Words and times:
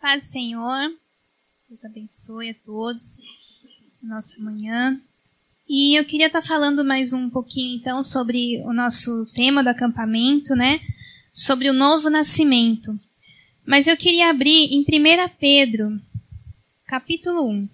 Paz, 0.00 0.30
Senhor. 0.30 0.96
Deus 1.68 1.84
abençoe 1.84 2.48
a 2.48 2.54
todos. 2.64 3.18
Nossa 4.02 4.42
manhã. 4.42 4.98
E 5.68 5.94
eu 5.94 6.06
queria 6.06 6.28
estar 6.28 6.40
falando 6.40 6.82
mais 6.82 7.12
um 7.12 7.28
pouquinho, 7.28 7.76
então, 7.76 8.02
sobre 8.02 8.62
o 8.62 8.72
nosso 8.72 9.26
tema 9.34 9.62
do 9.62 9.68
acampamento, 9.68 10.54
né? 10.54 10.80
Sobre 11.34 11.68
o 11.68 11.74
novo 11.74 12.08
nascimento. 12.08 12.98
Mas 13.66 13.86
eu 13.86 13.96
queria 13.96 14.30
abrir 14.30 14.72
em 14.72 14.80
1 14.80 14.84
Pedro, 15.38 16.00
capítulo 16.86 17.50
1, 17.50 17.68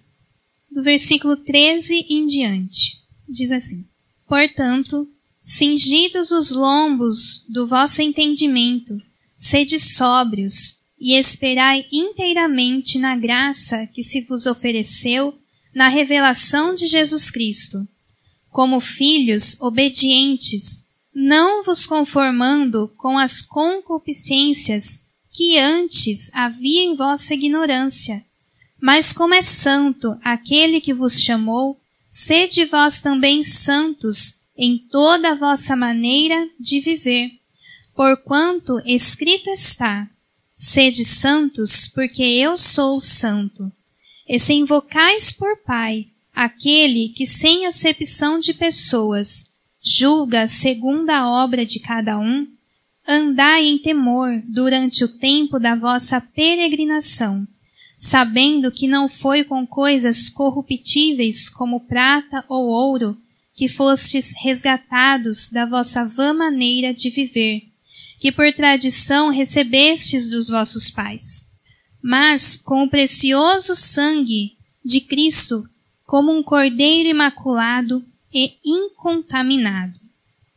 do 0.69 0.83
versículo 0.83 1.37
13 1.37 2.07
em 2.09 2.25
diante. 2.25 2.99
Diz 3.27 3.53
assim: 3.53 3.87
Portanto, 4.27 5.09
cingidos 5.41 6.31
os 6.31 6.51
lombos 6.51 7.45
do 7.47 7.65
vosso 7.65 8.01
entendimento, 8.01 9.01
sede 9.37 9.79
sóbrios 9.79 10.76
e 10.99 11.15
esperai 11.15 11.85
inteiramente 11.91 12.97
na 12.97 13.15
graça 13.15 13.87
que 13.87 14.01
se 14.01 14.21
vos 14.21 14.45
ofereceu 14.45 15.37
na 15.75 15.87
revelação 15.87 16.73
de 16.73 16.87
Jesus 16.87 17.29
Cristo. 17.29 17.87
Como 18.49 18.79
filhos 18.79 19.59
obedientes, 19.61 20.87
não 21.13 21.63
vos 21.63 21.85
conformando 21.85 22.91
com 22.97 23.17
as 23.17 23.41
concupiscências 23.41 25.05
que 25.31 25.57
antes 25.59 26.31
havia 26.33 26.81
em 26.81 26.95
vossa 26.95 27.35
ignorância, 27.35 28.25
mas 28.81 29.13
como 29.13 29.33
é 29.33 29.41
santo 29.41 30.17
aquele 30.23 30.81
que 30.81 30.93
vos 30.93 31.21
chamou, 31.21 31.79
sede 32.07 32.65
vós 32.65 32.99
também 33.01 33.43
santos 33.43 34.35
em 34.57 34.77
toda 34.77 35.31
a 35.31 35.35
vossa 35.35 35.75
maneira 35.75 36.49
de 36.59 36.79
viver, 36.79 37.31
porquanto 37.95 38.79
escrito 38.85 39.49
está: 39.49 40.09
Sede 40.59 41.05
santos, 41.05 41.87
porque 41.87 42.23
eu 42.23 42.57
sou 42.57 42.99
santo. 42.99 43.71
E 44.27 44.39
se 44.39 44.55
invocais 44.55 45.31
por 45.31 45.55
Pai 45.57 46.07
aquele 46.33 47.09
que, 47.09 47.27
sem 47.27 47.67
acepção 47.67 48.39
de 48.39 48.55
pessoas, 48.55 49.51
julga 49.79 50.47
segundo 50.47 51.11
a 51.11 51.29
obra 51.29 51.63
de 51.63 51.79
cada 51.79 52.17
um, 52.17 52.47
andai 53.07 53.67
em 53.67 53.77
temor 53.77 54.41
durante 54.47 55.03
o 55.03 55.19
tempo 55.19 55.59
da 55.59 55.75
vossa 55.75 56.19
peregrinação, 56.19 57.47
sabendo 57.95 58.71
que 58.71 58.87
não 58.87 59.07
foi 59.07 59.43
com 59.43 59.65
coisas 59.65 60.27
corruptíveis 60.27 61.51
como 61.51 61.81
prata 61.81 62.43
ou 62.49 62.65
ouro 62.65 63.15
que 63.53 63.67
fostes 63.67 64.33
resgatados 64.41 65.49
da 65.49 65.67
vossa 65.67 66.03
vã 66.03 66.33
maneira 66.33 66.91
de 66.91 67.11
viver, 67.11 67.66
que 68.19 68.31
por 68.31 68.51
tradição 68.53 69.29
recebestes 69.29 70.29
dos 70.29 70.47
vossos 70.47 70.89
pais, 70.89 71.49
mas 72.01 72.57
com 72.57 72.83
o 72.83 72.89
precioso 72.89 73.75
sangue 73.75 74.57
de 74.83 75.01
Cristo, 75.01 75.63
como 76.03 76.31
um 76.31 76.41
cordeiro 76.41 77.09
imaculado 77.09 78.03
e 78.33 78.57
incontaminado. 78.65 79.99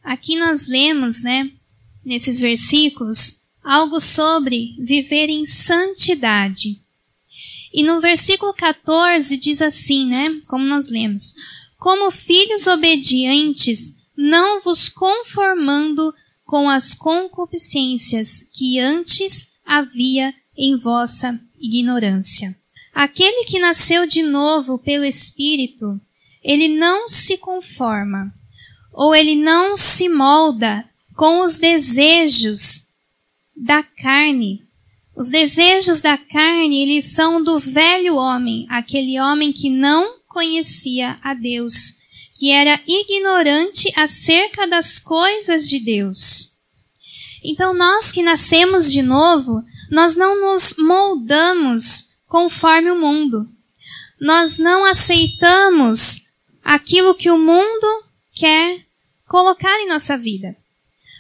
Aqui 0.03 0.37
nós 0.37 0.67
lemos, 0.67 1.23
né, 1.23 1.51
nesses 2.05 2.41
versículos, 2.41 3.41
algo 3.63 4.01
sobre 4.01 4.77
viver 4.79 5.29
em 5.29 5.45
santidade. 5.45 6.81
E 7.73 7.83
no 7.83 8.01
versículo 8.01 8.53
14 8.55 9.37
diz 9.37 9.61
assim, 9.61 10.07
né, 10.07 10.41
como 10.49 10.65
nós 10.65 10.89
lemos: 10.89 11.35
Como 11.79 12.11
filhos 12.11 12.67
obedientes, 12.67 13.97
não 14.17 14.61
vos 14.61 14.89
conformando 14.89 16.13
com 16.51 16.69
as 16.69 16.95
concupiscências 16.95 18.43
que 18.53 18.81
antes 18.81 19.53
havia 19.65 20.35
em 20.59 20.77
vossa 20.77 21.39
ignorância. 21.61 22.59
Aquele 22.93 23.45
que 23.45 23.61
nasceu 23.61 24.05
de 24.05 24.25
novo 24.25 24.77
pelo 24.81 25.05
Espírito, 25.05 26.01
ele 26.43 26.67
não 26.67 27.07
se 27.07 27.39
conforma, 27.39 28.35
ou 28.93 29.15
ele 29.15 29.37
não 29.37 29.77
se 29.77 30.09
molda 30.09 30.85
com 31.15 31.39
os 31.39 31.57
desejos 31.57 32.83
da 33.55 33.85
carne. 33.85 34.61
Os 35.15 35.31
desejos 35.31 36.01
da 36.01 36.19
carne, 36.19 36.83
eles 36.83 37.13
são 37.13 37.41
do 37.41 37.61
velho 37.61 38.17
homem, 38.17 38.67
aquele 38.69 39.21
homem 39.21 39.53
que 39.53 39.71
não 39.71 40.17
conhecia 40.27 41.17
a 41.23 41.33
Deus, 41.33 42.00
que 42.41 42.51
era 42.51 42.81
ignorante 42.87 43.93
acerca 43.95 44.67
das 44.67 44.99
coisas 44.99 45.69
de 45.69 45.79
Deus. 45.79 46.53
Então, 47.45 47.75
nós 47.75 48.11
que 48.11 48.23
nascemos 48.23 48.91
de 48.91 49.03
novo, 49.03 49.63
nós 49.91 50.17
não 50.17 50.41
nos 50.41 50.75
moldamos 50.79 52.09
conforme 52.27 52.91
o 52.91 52.99
mundo. 52.99 53.47
Nós 54.19 54.59
não 54.59 54.87
aceitamos 54.87 56.23
aquilo 56.65 57.15
que 57.15 57.31
o 57.31 57.37
mundo 57.37 58.05
quer 58.33 58.87
colocar 59.29 59.79
em 59.81 59.89
nossa 59.89 60.17
vida. 60.17 60.57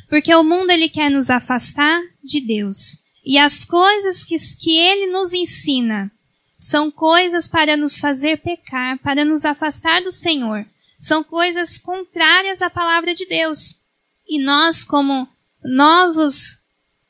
Porque 0.09 0.34
o 0.34 0.42
mundo 0.42 0.70
ele 0.70 0.88
quer 0.88 1.10
nos 1.10 1.28
afastar 1.28 2.00
de 2.25 2.41
Deus. 2.41 3.00
E 3.22 3.36
as 3.36 3.66
coisas 3.66 4.25
que, 4.25 4.36
que 4.59 4.78
ele 4.78 5.12
nos 5.12 5.34
ensina 5.34 6.10
são 6.56 6.91
coisas 6.91 7.47
para 7.47 7.76
nos 7.76 8.00
fazer 8.00 8.38
pecar, 8.38 8.98
para 9.00 9.22
nos 9.22 9.44
afastar 9.44 10.03
do 10.03 10.10
Senhor 10.10 10.66
são 11.00 11.24
coisas 11.24 11.78
contrárias 11.78 12.60
à 12.60 12.68
palavra 12.68 13.14
de 13.14 13.24
Deus. 13.24 13.80
E 14.28 14.38
nós, 14.38 14.84
como 14.84 15.26
novos 15.64 16.58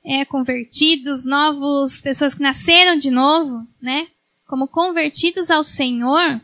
é, 0.04 0.24
convertidos, 0.24 1.26
novos 1.26 2.00
pessoas 2.00 2.36
que 2.36 2.40
nasceram 2.40 2.96
de 2.96 3.10
novo, 3.10 3.66
né? 3.82 4.06
Como 4.46 4.68
convertidos 4.68 5.50
ao 5.50 5.64
Senhor, 5.64 6.40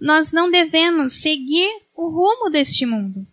nós 0.00 0.30
não 0.30 0.48
devemos 0.48 1.14
seguir 1.14 1.68
o 1.96 2.08
rumo 2.10 2.48
deste 2.48 2.86
mundo. 2.86 3.26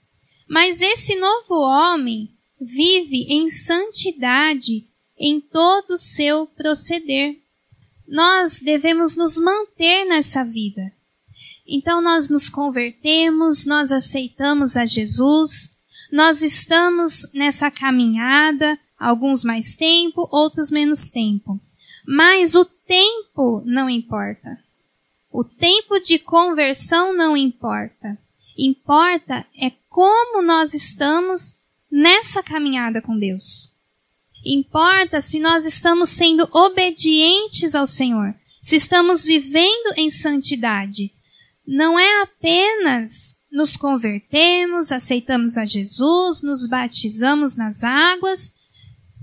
Mas 0.49 0.81
esse 0.81 1.15
novo 1.15 1.53
homem 1.53 2.31
vive 2.59 3.27
em 3.29 3.47
santidade 3.47 4.87
em 5.19 5.39
todo 5.39 5.91
o 5.91 5.97
seu 5.97 6.47
proceder. 6.47 7.37
Nós 8.07 8.59
devemos 8.59 9.15
nos 9.15 9.37
manter 9.37 10.05
nessa 10.05 10.43
vida. 10.43 10.94
Então 11.67 12.01
nós 12.01 12.29
nos 12.29 12.49
convertemos, 12.49 13.65
nós 13.65 13.91
aceitamos 13.91 14.77
a 14.77 14.85
Jesus, 14.85 15.77
nós 16.11 16.43
estamos 16.43 17.27
nessa 17.33 17.71
caminhada, 17.71 18.77
alguns 18.99 19.43
mais 19.43 19.75
tempo, 19.75 20.27
outros 20.31 20.69
menos 20.69 21.09
tempo. 21.09 21.59
Mas 22.07 22.55
o 22.55 22.65
tempo 22.65 23.63
não 23.65 23.89
importa. 23.89 24.59
O 25.31 25.43
tempo 25.43 25.99
de 25.99 26.19
conversão 26.19 27.13
não 27.13 27.35
importa. 27.35 28.17
Importa 28.57 29.45
é 29.59 29.71
como 29.89 30.41
nós 30.41 30.73
estamos 30.73 31.55
nessa 31.91 32.43
caminhada 32.43 33.01
com 33.01 33.17
Deus. 33.17 33.75
Importa 34.45 35.19
se 35.19 35.39
nós 35.39 35.65
estamos 35.65 36.09
sendo 36.09 36.47
obedientes 36.53 37.73
ao 37.73 37.87
Senhor, 37.87 38.35
se 38.61 38.75
estamos 38.75 39.23
vivendo 39.23 39.93
em 39.97 40.09
santidade, 40.09 41.14
não 41.67 41.97
é 41.97 42.21
apenas 42.21 43.39
nos 43.51 43.75
convertemos, 43.77 44.91
aceitamos 44.91 45.57
a 45.57 45.65
Jesus, 45.65 46.43
nos 46.43 46.67
batizamos 46.67 47.55
nas 47.55 47.83
águas 47.83 48.53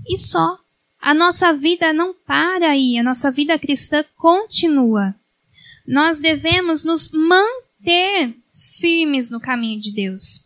e 0.07 0.17
só. 0.17 0.57
A 0.99 1.13
nossa 1.13 1.53
vida 1.53 1.93
não 1.93 2.13
para 2.13 2.69
aí, 2.69 2.97
a 2.97 3.03
nossa 3.03 3.29
vida 3.29 3.59
cristã 3.59 4.03
continua. 4.15 5.15
Nós 5.85 6.19
devemos 6.19 6.83
nos 6.83 7.11
manter 7.11 8.35
firmes 8.79 9.29
no 9.29 9.39
caminho 9.39 9.79
de 9.79 9.91
Deus. 9.91 10.45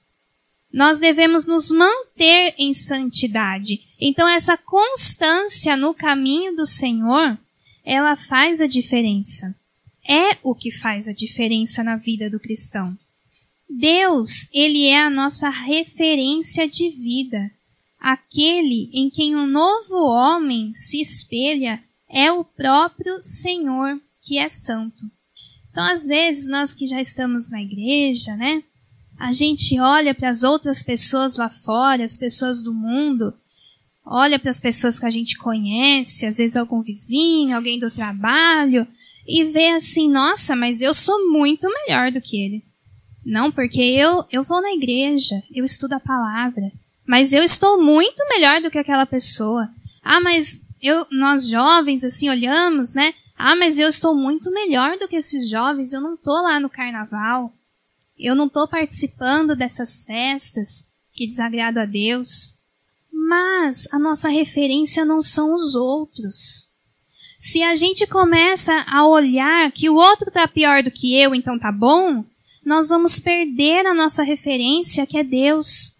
Nós 0.73 0.99
devemos 0.99 1.47
nos 1.47 1.71
manter 1.71 2.53
em 2.57 2.73
santidade. 2.73 3.81
Então 3.99 4.27
essa 4.27 4.57
constância 4.57 5.77
no 5.77 5.93
caminho 5.93 6.55
do 6.55 6.65
Senhor, 6.65 7.37
ela 7.85 8.15
faz 8.15 8.61
a 8.61 8.67
diferença 8.67 9.55
é 10.07 10.37
o 10.41 10.55
que 10.55 10.71
faz 10.71 11.07
a 11.07 11.13
diferença 11.13 11.83
na 11.83 11.97
vida 11.97 12.29
do 12.29 12.39
cristão. 12.39 12.97
Deus, 13.69 14.47
ele 14.53 14.85
é 14.85 15.01
a 15.01 15.09
nossa 15.09 15.49
referência 15.49 16.67
de 16.67 16.89
vida. 16.89 17.51
Aquele 17.99 18.89
em 18.93 19.09
quem 19.09 19.35
o 19.35 19.45
novo 19.45 19.95
homem 20.05 20.73
se 20.73 21.01
espelha 21.01 21.83
é 22.09 22.31
o 22.31 22.43
próprio 22.43 23.21
Senhor, 23.21 23.99
que 24.21 24.37
é 24.37 24.47
santo. 24.47 25.03
Então, 25.69 25.83
às 25.83 26.07
vezes, 26.07 26.49
nós 26.49 26.73
que 26.73 26.87
já 26.87 27.01
estamos 27.01 27.51
na 27.51 27.61
igreja, 27.61 28.35
né? 28.35 28.63
A 29.19 29.33
gente 29.33 29.79
olha 29.79 30.13
para 30.13 30.29
as 30.29 30.43
outras 30.43 30.81
pessoas 30.81 31.37
lá 31.37 31.49
fora, 31.49 32.03
as 32.03 32.15
pessoas 32.15 32.61
do 32.61 32.73
mundo, 32.73 33.33
olha 34.05 34.39
para 34.39 34.51
as 34.51 34.59
pessoas 34.59 34.99
que 34.99 35.05
a 35.05 35.09
gente 35.09 35.37
conhece, 35.37 36.25
às 36.25 36.37
vezes 36.37 36.55
algum 36.55 36.81
vizinho, 36.81 37.55
alguém 37.55 37.79
do 37.79 37.91
trabalho, 37.91 38.87
e 39.27 39.43
vê 39.43 39.71
assim, 39.71 40.09
nossa, 40.09 40.55
mas 40.55 40.81
eu 40.81 40.93
sou 40.93 41.29
muito 41.29 41.67
melhor 41.69 42.11
do 42.11 42.21
que 42.21 42.41
ele. 42.41 42.63
Não, 43.25 43.51
porque 43.51 43.81
eu, 43.81 44.23
eu 44.31 44.41
vou 44.41 44.61
na 44.61 44.71
igreja, 44.71 45.43
eu 45.53 45.65
estudo 45.65 45.93
a 45.93 45.99
palavra, 45.99 46.71
mas 47.05 47.33
eu 47.33 47.43
estou 47.43 47.81
muito 47.81 48.25
melhor 48.29 48.61
do 48.61 48.71
que 48.71 48.77
aquela 48.77 49.05
pessoa. 49.05 49.69
Ah, 50.01 50.21
mas 50.21 50.61
eu, 50.81 51.05
nós 51.11 51.49
jovens, 51.49 52.05
assim, 52.05 52.29
olhamos, 52.29 52.93
né? 52.93 53.13
Ah, 53.37 53.55
mas 53.55 53.77
eu 53.77 53.89
estou 53.89 54.15
muito 54.15 54.49
melhor 54.51 54.97
do 54.97 55.07
que 55.07 55.17
esses 55.17 55.49
jovens, 55.49 55.91
eu 55.91 55.99
não 55.99 56.15
estou 56.15 56.41
lá 56.41 56.57
no 56.59 56.69
carnaval, 56.69 57.53
eu 58.17 58.33
não 58.33 58.47
estou 58.47 58.67
participando 58.67 59.55
dessas 59.57 60.05
festas 60.05 60.87
que 61.13 61.27
desagradam 61.27 61.83
a 61.83 61.85
Deus. 61.85 62.57
Mas 63.11 63.87
a 63.91 63.99
nossa 63.99 64.29
referência 64.29 65.03
não 65.03 65.21
são 65.21 65.53
os 65.53 65.75
outros. 65.75 66.71
Se 67.37 67.61
a 67.61 67.75
gente 67.75 68.07
começa 68.07 68.83
a 68.89 69.05
olhar 69.05 69.71
que 69.71 69.89
o 69.89 69.95
outro 69.95 70.29
está 70.29 70.47
pior 70.47 70.81
do 70.81 70.89
que 70.89 71.15
eu, 71.15 71.35
então 71.35 71.59
tá 71.59 71.71
bom, 71.71 72.25
nós 72.65 72.89
vamos 72.89 73.19
perder 73.19 73.85
a 73.85 73.93
nossa 73.93 74.23
referência, 74.23 75.05
que 75.05 75.19
é 75.19 75.23
Deus. 75.23 75.95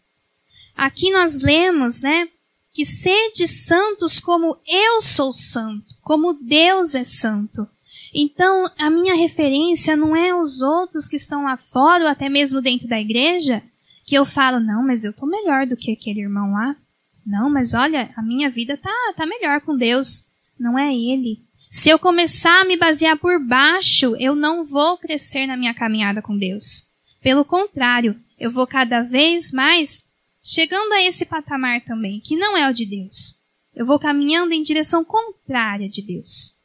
Aqui 0.75 1.11
nós 1.11 1.41
lemos, 1.41 2.01
né, 2.01 2.27
que 2.71 2.83
sede 2.83 3.47
santos 3.47 4.19
como 4.19 4.57
eu 4.67 4.99
sou 4.99 5.31
santo, 5.31 5.85
como 6.01 6.33
Deus 6.33 6.95
é 6.95 7.03
santo. 7.03 7.67
Então, 8.13 8.67
a 8.79 8.89
minha 8.89 9.13
referência 9.13 9.95
não 9.95 10.15
é 10.15 10.33
os 10.33 10.63
outros 10.63 11.07
que 11.07 11.15
estão 11.17 11.43
lá 11.43 11.55
fora 11.55 12.05
ou 12.05 12.09
até 12.09 12.29
mesmo 12.29 12.61
dentro 12.61 12.87
da 12.87 12.99
igreja, 12.99 13.61
que 14.05 14.15
eu 14.15 14.25
falo, 14.25 14.59
não, 14.59 14.83
mas 14.83 15.05
eu 15.05 15.13
tô 15.13 15.27
melhor 15.27 15.67
do 15.67 15.77
que 15.77 15.91
aquele 15.91 16.21
irmão 16.21 16.51
lá. 16.51 16.75
Não, 17.23 17.47
mas 17.47 17.75
olha, 17.75 18.09
a 18.15 18.23
minha 18.23 18.49
vida 18.49 18.75
tá, 18.75 18.93
tá 19.15 19.25
melhor 19.25 19.61
com 19.61 19.75
Deus. 19.75 20.23
Não 20.59 20.77
é 20.77 20.95
ele. 20.95 21.41
Se 21.69 21.89
eu 21.89 21.99
começar 21.99 22.61
a 22.61 22.65
me 22.65 22.77
basear 22.77 23.17
por 23.17 23.39
baixo, 23.39 24.15
eu 24.17 24.35
não 24.35 24.63
vou 24.63 24.97
crescer 24.97 25.45
na 25.45 25.57
minha 25.57 25.73
caminhada 25.73 26.21
com 26.21 26.37
Deus. 26.37 26.87
Pelo 27.21 27.43
contrário, 27.43 28.19
eu 28.39 28.51
vou 28.51 28.65
cada 28.65 29.01
vez 29.01 29.51
mais 29.51 30.07
chegando 30.41 30.93
a 30.93 31.01
esse 31.01 31.25
patamar 31.25 31.83
também, 31.83 32.19
que 32.19 32.37
não 32.37 32.55
é 32.55 32.69
o 32.69 32.73
de 32.73 32.85
Deus. 32.85 33.41
Eu 33.75 33.85
vou 33.85 33.99
caminhando 33.99 34.53
em 34.53 34.61
direção 34.61 35.03
contrária 35.03 35.89
de 35.89 36.01
Deus. 36.01 36.55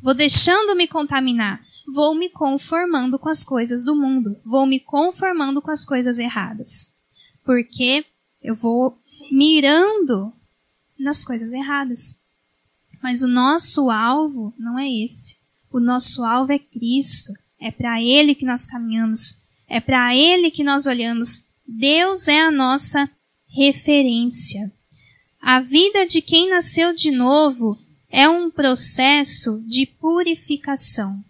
Vou 0.00 0.14
deixando 0.14 0.76
me 0.76 0.86
contaminar, 0.86 1.60
vou 1.92 2.14
me 2.14 2.28
conformando 2.28 3.18
com 3.18 3.28
as 3.28 3.44
coisas 3.44 3.84
do 3.84 3.96
mundo, 3.96 4.38
vou 4.44 4.66
me 4.66 4.78
conformando 4.78 5.60
com 5.60 5.70
as 5.70 5.84
coisas 5.84 6.18
erradas. 6.18 6.94
Porque 7.44 8.04
eu 8.42 8.54
vou 8.54 8.98
mirando 9.30 10.32
nas 10.98 11.24
coisas 11.24 11.52
erradas. 11.52 12.22
Mas 13.04 13.22
o 13.22 13.28
nosso 13.28 13.90
alvo 13.90 14.54
não 14.58 14.78
é 14.78 14.90
esse. 14.90 15.36
O 15.70 15.78
nosso 15.78 16.24
alvo 16.24 16.52
é 16.52 16.58
Cristo. 16.58 17.34
É 17.60 17.70
para 17.70 18.02
Ele 18.02 18.34
que 18.34 18.46
nós 18.46 18.66
caminhamos. 18.66 19.42
É 19.68 19.78
para 19.78 20.16
Ele 20.16 20.50
que 20.50 20.64
nós 20.64 20.86
olhamos. 20.86 21.44
Deus 21.68 22.28
é 22.28 22.40
a 22.40 22.50
nossa 22.50 23.10
referência. 23.46 24.72
A 25.38 25.60
vida 25.60 26.06
de 26.06 26.22
quem 26.22 26.48
nasceu 26.48 26.94
de 26.94 27.10
novo 27.10 27.78
é 28.08 28.26
um 28.26 28.50
processo 28.50 29.62
de 29.66 29.84
purificação. 29.84 31.22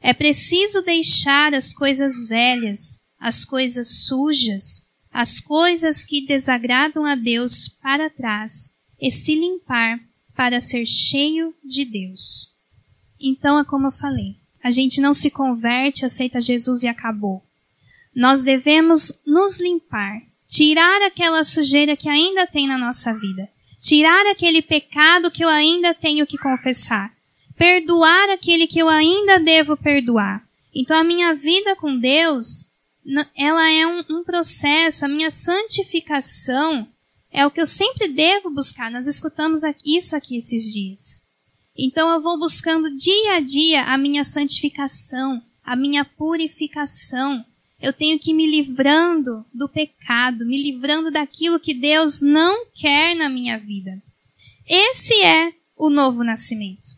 É 0.00 0.14
preciso 0.14 0.80
deixar 0.80 1.52
as 1.52 1.74
coisas 1.74 2.26
velhas, 2.26 3.02
as 3.20 3.44
coisas 3.44 4.06
sujas, 4.06 4.88
as 5.12 5.42
coisas 5.42 6.06
que 6.06 6.24
desagradam 6.24 7.04
a 7.04 7.14
Deus 7.14 7.68
para 7.68 8.08
trás 8.08 8.78
e 8.98 9.10
se 9.10 9.34
limpar 9.34 10.07
para 10.38 10.60
ser 10.60 10.86
cheio 10.86 11.52
de 11.64 11.84
Deus. 11.84 12.54
Então 13.20 13.58
é 13.58 13.64
como 13.64 13.88
eu 13.88 13.90
falei, 13.90 14.36
a 14.62 14.70
gente 14.70 15.00
não 15.00 15.12
se 15.12 15.32
converte, 15.32 16.04
aceita 16.04 16.40
Jesus 16.40 16.84
e 16.84 16.86
acabou. 16.86 17.42
Nós 18.14 18.44
devemos 18.44 19.20
nos 19.26 19.58
limpar, 19.58 20.22
tirar 20.46 21.02
aquela 21.02 21.42
sujeira 21.42 21.96
que 21.96 22.08
ainda 22.08 22.46
tem 22.46 22.68
na 22.68 22.78
nossa 22.78 23.12
vida, 23.14 23.48
tirar 23.80 24.30
aquele 24.30 24.62
pecado 24.62 25.28
que 25.28 25.44
eu 25.44 25.48
ainda 25.48 25.92
tenho 25.92 26.24
que 26.24 26.38
confessar, 26.38 27.12
perdoar 27.56 28.30
aquele 28.30 28.68
que 28.68 28.78
eu 28.78 28.88
ainda 28.88 29.40
devo 29.40 29.76
perdoar. 29.76 30.46
Então 30.72 30.96
a 30.96 31.02
minha 31.02 31.34
vida 31.34 31.74
com 31.74 31.98
Deus, 31.98 32.70
ela 33.34 33.68
é 33.68 33.84
um, 33.84 34.04
um 34.08 34.22
processo, 34.22 35.04
a 35.04 35.08
minha 35.08 35.32
santificação 35.32 36.86
é 37.38 37.46
o 37.46 37.52
que 37.52 37.60
eu 37.60 37.66
sempre 37.66 38.08
devo 38.08 38.50
buscar. 38.50 38.90
Nós 38.90 39.06
escutamos 39.06 39.60
isso 39.84 40.16
aqui 40.16 40.36
esses 40.36 40.64
dias. 40.64 41.22
Então 41.76 42.10
eu 42.10 42.20
vou 42.20 42.36
buscando 42.36 42.96
dia 42.96 43.34
a 43.34 43.40
dia 43.40 43.84
a 43.84 43.96
minha 43.96 44.24
santificação, 44.24 45.40
a 45.62 45.76
minha 45.76 46.04
purificação, 46.04 47.44
eu 47.80 47.92
tenho 47.92 48.18
que 48.18 48.32
ir 48.32 48.34
me 48.34 48.44
livrando 48.44 49.46
do 49.54 49.68
pecado, 49.68 50.44
me 50.44 50.60
livrando 50.60 51.12
daquilo 51.12 51.60
que 51.60 51.72
Deus 51.72 52.22
não 52.22 52.66
quer 52.74 53.14
na 53.14 53.28
minha 53.28 53.56
vida. 53.56 54.02
Esse 54.66 55.22
é 55.22 55.52
o 55.76 55.88
novo 55.88 56.24
nascimento. 56.24 56.90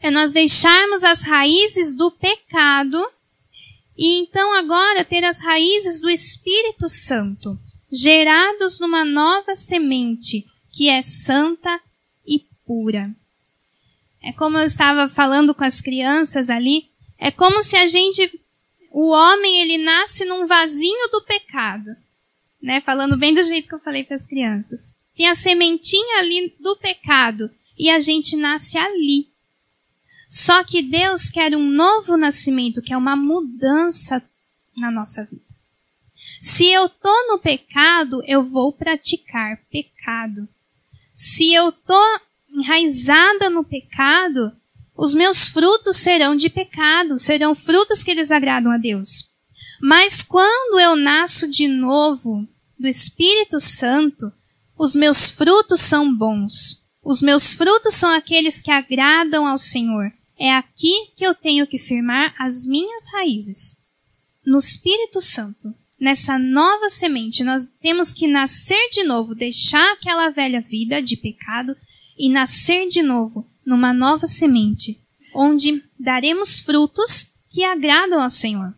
É 0.00 0.10
nós 0.10 0.32
deixarmos 0.32 1.04
as 1.04 1.22
raízes 1.22 1.94
do 1.94 2.10
pecado 2.10 2.98
e 3.94 4.22
então 4.22 4.54
agora 4.54 5.04
ter 5.04 5.22
as 5.22 5.42
raízes 5.42 6.00
do 6.00 6.08
Espírito 6.08 6.88
Santo, 6.88 7.58
gerados 7.90 8.78
numa 8.78 9.04
nova 9.04 9.54
semente 9.54 10.46
que 10.70 10.88
é 10.88 11.02
santa 11.02 11.80
e 12.26 12.40
pura. 12.64 13.10
É 14.22 14.32
como 14.32 14.58
eu 14.58 14.64
estava 14.64 15.08
falando 15.08 15.54
com 15.54 15.64
as 15.64 15.80
crianças 15.80 16.50
ali, 16.50 16.88
é 17.18 17.30
como 17.30 17.62
se 17.62 17.76
a 17.76 17.86
gente 17.86 18.40
o 18.92 19.10
homem 19.10 19.60
ele 19.60 19.78
nasce 19.78 20.24
num 20.24 20.46
vasinho 20.46 21.08
do 21.12 21.22
pecado, 21.22 21.96
né? 22.60 22.80
Falando 22.80 23.16
bem 23.16 23.32
do 23.32 23.42
jeito 23.42 23.68
que 23.68 23.74
eu 23.74 23.80
falei 23.80 24.04
para 24.04 24.16
as 24.16 24.26
crianças. 24.26 24.96
Tem 25.16 25.28
a 25.28 25.34
sementinha 25.34 26.18
ali 26.18 26.54
do 26.58 26.76
pecado 26.76 27.50
e 27.78 27.88
a 27.88 28.00
gente 28.00 28.36
nasce 28.36 28.76
ali. 28.76 29.28
Só 30.28 30.62
que 30.64 30.82
Deus 30.82 31.30
quer 31.30 31.56
um 31.56 31.70
novo 31.70 32.16
nascimento, 32.16 32.82
que 32.82 32.92
é 32.92 32.96
uma 32.96 33.16
mudança 33.16 34.22
na 34.76 34.90
nossa 34.90 35.24
vida. 35.24 35.49
Se 36.40 36.66
eu 36.72 36.88
tô 36.88 37.14
no 37.28 37.38
pecado, 37.38 38.22
eu 38.26 38.42
vou 38.42 38.72
praticar 38.72 39.58
pecado. 39.70 40.48
Se 41.12 41.52
eu 41.52 41.70
tô 41.70 42.02
enraizada 42.50 43.50
no 43.50 43.62
pecado, 43.62 44.50
os 44.96 45.12
meus 45.12 45.48
frutos 45.48 45.96
serão 45.96 46.34
de 46.34 46.48
pecado, 46.48 47.18
serão 47.18 47.54
frutos 47.54 48.02
que 48.02 48.14
desagradam 48.14 48.72
a 48.72 48.78
Deus. 48.78 49.28
Mas 49.82 50.22
quando 50.22 50.80
eu 50.80 50.96
nasço 50.96 51.46
de 51.46 51.68
novo 51.68 52.48
do 52.78 52.88
Espírito 52.88 53.60
Santo, 53.60 54.32
os 54.78 54.94
meus 54.94 55.28
frutos 55.28 55.80
são 55.80 56.14
bons. 56.14 56.86
Os 57.02 57.20
meus 57.20 57.52
frutos 57.52 57.94
são 57.94 58.10
aqueles 58.10 58.62
que 58.62 58.70
agradam 58.70 59.46
ao 59.46 59.58
Senhor. 59.58 60.10
É 60.38 60.54
aqui 60.54 61.12
que 61.14 61.24
eu 61.26 61.34
tenho 61.34 61.66
que 61.66 61.76
firmar 61.76 62.34
as 62.38 62.64
minhas 62.64 63.12
raízes. 63.12 63.76
No 64.44 64.56
Espírito 64.56 65.20
Santo, 65.20 65.74
nessa 66.00 66.38
nova 66.38 66.88
semente, 66.88 67.44
nós 67.44 67.66
temos 67.80 68.14
que 68.14 68.26
nascer 68.26 68.88
de 68.90 69.04
novo, 69.04 69.34
deixar 69.34 69.92
aquela 69.92 70.30
velha 70.30 70.60
vida 70.60 71.02
de 71.02 71.16
pecado 71.16 71.76
e 72.18 72.30
nascer 72.30 72.88
de 72.88 73.02
novo 73.02 73.46
numa 73.64 73.92
nova 73.92 74.26
semente, 74.26 75.00
onde 75.34 75.84
daremos 75.98 76.60
frutos 76.60 77.30
que 77.50 77.62
agradam 77.62 78.22
ao 78.22 78.30
Senhor. 78.30 78.74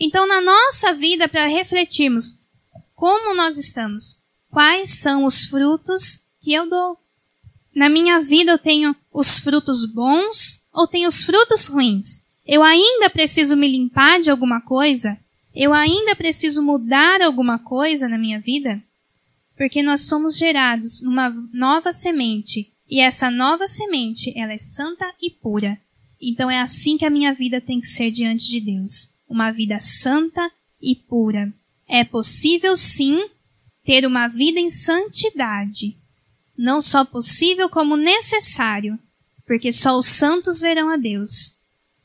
Então, 0.00 0.26
na 0.26 0.40
nossa 0.40 0.94
vida, 0.94 1.28
para 1.28 1.46
refletirmos 1.46 2.40
como 2.94 3.34
nós 3.34 3.58
estamos, 3.58 4.22
quais 4.50 4.88
são 4.88 5.24
os 5.24 5.44
frutos 5.44 6.20
que 6.40 6.52
eu 6.52 6.68
dou? 6.68 6.98
Na 7.74 7.90
minha 7.90 8.20
vida 8.20 8.52
eu 8.52 8.58
tenho 8.58 8.96
os 9.12 9.38
frutos 9.38 9.84
bons 9.84 10.66
ou 10.72 10.88
tenho 10.88 11.08
os 11.08 11.22
frutos 11.22 11.66
ruins? 11.66 12.24
Eu 12.46 12.62
ainda 12.62 13.10
preciso 13.10 13.54
me 13.54 13.68
limpar 13.68 14.18
de 14.20 14.30
alguma 14.30 14.62
coisa? 14.62 15.18
Eu 15.56 15.72
ainda 15.72 16.14
preciso 16.14 16.62
mudar 16.62 17.22
alguma 17.22 17.58
coisa 17.58 18.06
na 18.08 18.18
minha 18.18 18.38
vida? 18.38 18.82
Porque 19.56 19.82
nós 19.82 20.02
somos 20.02 20.36
gerados 20.36 21.00
numa 21.00 21.30
nova 21.50 21.92
semente 21.92 22.70
e 22.88 23.00
essa 23.00 23.30
nova 23.30 23.66
semente, 23.66 24.32
ela 24.38 24.52
é 24.52 24.58
santa 24.58 25.10
e 25.20 25.30
pura. 25.30 25.80
Então 26.20 26.50
é 26.50 26.60
assim 26.60 26.98
que 26.98 27.06
a 27.06 27.10
minha 27.10 27.32
vida 27.32 27.58
tem 27.58 27.80
que 27.80 27.86
ser 27.86 28.10
diante 28.10 28.50
de 28.50 28.60
Deus. 28.60 29.14
Uma 29.26 29.50
vida 29.50 29.80
santa 29.80 30.52
e 30.80 30.94
pura. 30.94 31.52
É 31.88 32.04
possível 32.04 32.76
sim 32.76 33.18
ter 33.82 34.06
uma 34.06 34.28
vida 34.28 34.60
em 34.60 34.68
santidade. 34.68 35.96
Não 36.56 36.80
só 36.80 37.04
possível, 37.04 37.68
como 37.68 37.96
necessário. 37.96 38.98
Porque 39.46 39.72
só 39.72 39.98
os 39.98 40.06
santos 40.06 40.60
verão 40.60 40.90
a 40.90 40.96
Deus. 40.96 41.54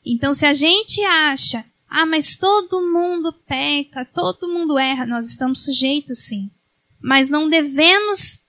Então 0.04 0.34
se 0.34 0.46
a 0.46 0.52
gente 0.52 1.00
acha, 1.04 1.64
ah, 1.94 2.06
mas 2.06 2.38
todo 2.38 2.90
mundo 2.90 3.34
peca, 3.46 4.02
todo 4.02 4.48
mundo 4.48 4.78
erra, 4.78 5.04
nós 5.04 5.26
estamos 5.26 5.62
sujeitos 5.62 6.20
sim. 6.20 6.50
Mas 6.98 7.28
não 7.28 7.50
devemos 7.50 8.40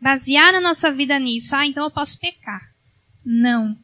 basear 0.00 0.52
a 0.52 0.60
nossa 0.60 0.90
vida 0.90 1.16
nisso. 1.16 1.54
Ah, 1.54 1.64
então 1.64 1.84
eu 1.84 1.92
posso 1.92 2.18
pecar. 2.18 2.60
Não. 3.24 3.78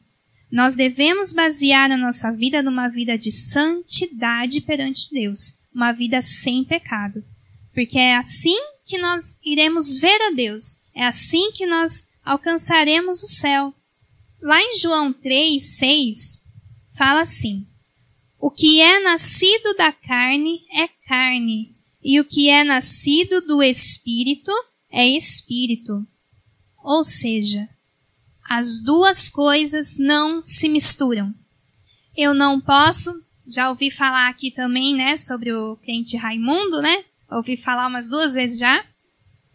Nós 0.50 0.74
devemos 0.74 1.32
basear 1.32 1.92
a 1.92 1.96
nossa 1.96 2.32
vida 2.32 2.60
numa 2.60 2.88
vida 2.88 3.16
de 3.16 3.30
santidade 3.30 4.60
perante 4.60 5.08
Deus, 5.12 5.60
uma 5.72 5.92
vida 5.92 6.20
sem 6.20 6.64
pecado. 6.64 7.24
Porque 7.72 7.98
é 7.98 8.16
assim 8.16 8.58
que 8.84 8.98
nós 8.98 9.38
iremos 9.44 10.00
ver 10.00 10.20
a 10.22 10.30
Deus, 10.32 10.78
é 10.92 11.04
assim 11.04 11.52
que 11.52 11.66
nós 11.66 12.08
alcançaremos 12.24 13.22
o 13.22 13.28
céu. 13.28 13.72
Lá 14.42 14.60
em 14.60 14.76
João 14.76 15.12
3, 15.12 15.62
6, 15.62 16.44
fala 16.96 17.20
assim: 17.20 17.64
O 18.46 18.50
que 18.50 18.78
é 18.78 19.00
nascido 19.00 19.74
da 19.74 19.90
carne 19.90 20.66
é 20.70 20.86
carne, 21.08 21.74
e 22.02 22.20
o 22.20 22.26
que 22.26 22.50
é 22.50 22.62
nascido 22.62 23.40
do 23.40 23.62
espírito 23.62 24.52
é 24.92 25.08
espírito. 25.08 26.06
Ou 26.84 27.02
seja, 27.02 27.66
as 28.46 28.82
duas 28.82 29.30
coisas 29.30 29.98
não 29.98 30.42
se 30.42 30.68
misturam. 30.68 31.34
Eu 32.14 32.34
não 32.34 32.60
posso, 32.60 33.18
já 33.46 33.70
ouvi 33.70 33.90
falar 33.90 34.28
aqui 34.28 34.50
também, 34.50 34.94
né, 34.94 35.16
sobre 35.16 35.50
o 35.50 35.76
crente 35.76 36.18
Raimundo, 36.18 36.82
né? 36.82 37.02
Ouvi 37.30 37.56
falar 37.56 37.86
umas 37.86 38.10
duas 38.10 38.34
vezes 38.34 38.58
já. 38.58 38.84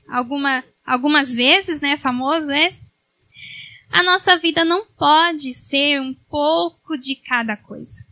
Alguma, 0.08 0.64
algumas 0.84 1.36
vezes, 1.36 1.80
né, 1.80 1.96
famoso 1.96 2.48
vezes. 2.48 2.96
A 3.92 4.02
nossa 4.02 4.36
vida 4.36 4.66
não 4.66 4.84
pode 4.98 5.54
ser 5.54 6.02
um 6.02 6.16
pouco 6.28 6.98
de 6.98 7.16
cada 7.18 7.56
coisa. 7.56 8.09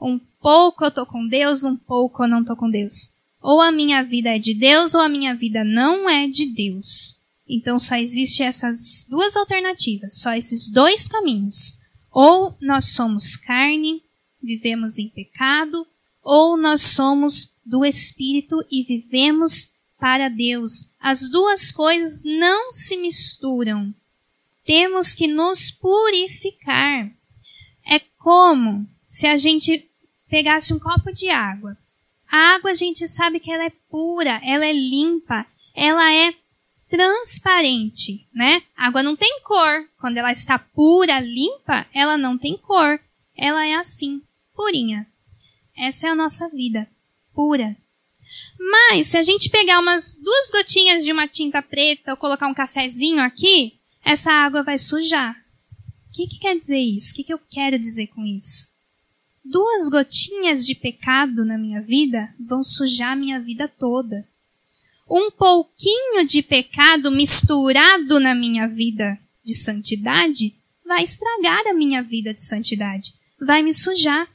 Um 0.00 0.18
pouco 0.40 0.84
eu 0.84 0.90
tô 0.90 1.06
com 1.06 1.26
Deus, 1.26 1.64
um 1.64 1.76
pouco 1.76 2.24
eu 2.24 2.28
não 2.28 2.44
tô 2.44 2.56
com 2.56 2.70
Deus. 2.70 3.14
Ou 3.40 3.60
a 3.60 3.70
minha 3.70 4.02
vida 4.02 4.34
é 4.34 4.38
de 4.38 4.54
Deus 4.54 4.94
ou 4.94 5.00
a 5.00 5.08
minha 5.08 5.34
vida 5.34 5.62
não 5.64 6.08
é 6.08 6.26
de 6.26 6.46
Deus. 6.46 7.18
Então 7.48 7.78
só 7.78 7.96
existe 7.96 8.42
essas 8.42 9.06
duas 9.08 9.36
alternativas, 9.36 10.20
só 10.20 10.34
esses 10.34 10.68
dois 10.68 11.08
caminhos. 11.08 11.78
Ou 12.10 12.56
nós 12.60 12.86
somos 12.86 13.36
carne, 13.36 14.02
vivemos 14.42 14.98
em 14.98 15.08
pecado, 15.08 15.86
ou 16.22 16.56
nós 16.56 16.80
somos 16.82 17.54
do 17.64 17.84
Espírito 17.84 18.64
e 18.70 18.82
vivemos 18.82 19.70
para 19.98 20.28
Deus. 20.28 20.90
As 21.00 21.28
duas 21.28 21.70
coisas 21.70 22.22
não 22.24 22.70
se 22.70 22.96
misturam. 22.96 23.94
Temos 24.64 25.14
que 25.14 25.26
nos 25.26 25.70
purificar. 25.70 27.10
É 27.86 28.00
como 28.18 28.88
se 29.16 29.26
a 29.26 29.38
gente 29.38 29.88
pegasse 30.28 30.74
um 30.74 30.78
copo 30.78 31.10
de 31.10 31.30
água. 31.30 31.74
A 32.30 32.54
água 32.54 32.72
a 32.72 32.74
gente 32.74 33.08
sabe 33.08 33.40
que 33.40 33.50
ela 33.50 33.64
é 33.64 33.72
pura, 33.90 34.42
ela 34.44 34.66
é 34.66 34.74
limpa, 34.74 35.46
ela 35.74 36.12
é 36.12 36.34
transparente, 36.86 38.28
né? 38.34 38.62
A 38.76 38.88
água 38.88 39.02
não 39.02 39.16
tem 39.16 39.40
cor. 39.40 39.88
Quando 39.98 40.18
ela 40.18 40.32
está 40.32 40.58
pura, 40.58 41.18
limpa, 41.18 41.86
ela 41.94 42.18
não 42.18 42.36
tem 42.36 42.58
cor. 42.58 43.00
Ela 43.34 43.64
é 43.64 43.76
assim, 43.76 44.20
purinha. 44.54 45.06
Essa 45.74 46.08
é 46.08 46.10
a 46.10 46.14
nossa 46.14 46.50
vida, 46.50 46.86
pura. 47.34 47.74
Mas 48.60 49.06
se 49.06 49.16
a 49.16 49.22
gente 49.22 49.48
pegar 49.48 49.80
umas 49.80 50.16
duas 50.16 50.50
gotinhas 50.50 51.02
de 51.02 51.10
uma 51.10 51.26
tinta 51.26 51.62
preta 51.62 52.10
ou 52.10 52.18
colocar 52.18 52.48
um 52.48 52.54
cafezinho 52.54 53.22
aqui, 53.22 53.78
essa 54.04 54.30
água 54.30 54.62
vai 54.62 54.76
sujar. 54.78 55.34
O 56.10 56.12
que, 56.12 56.26
que 56.26 56.38
quer 56.38 56.54
dizer 56.54 56.80
isso? 56.80 57.12
O 57.12 57.16
que, 57.16 57.24
que 57.24 57.32
eu 57.32 57.40
quero 57.48 57.78
dizer 57.78 58.08
com 58.08 58.22
isso? 58.22 58.75
Duas 59.50 59.88
gotinhas 59.88 60.66
de 60.66 60.74
pecado 60.74 61.44
na 61.44 61.56
minha 61.56 61.80
vida 61.80 62.28
vão 62.40 62.62
sujar 62.62 63.16
minha 63.16 63.40
vida 63.40 63.68
toda 63.68 64.26
um 65.08 65.30
pouquinho 65.30 66.26
de 66.26 66.42
pecado 66.42 67.12
misturado 67.12 68.18
na 68.18 68.34
minha 68.34 68.66
vida 68.66 69.16
de 69.44 69.54
santidade 69.54 70.56
vai 70.84 71.02
estragar 71.02 71.66
a 71.66 71.74
minha 71.74 72.02
vida 72.02 72.32
de 72.32 72.42
santidade, 72.42 73.12
vai 73.40 73.62
me 73.62 73.72
sujar. 73.72 74.28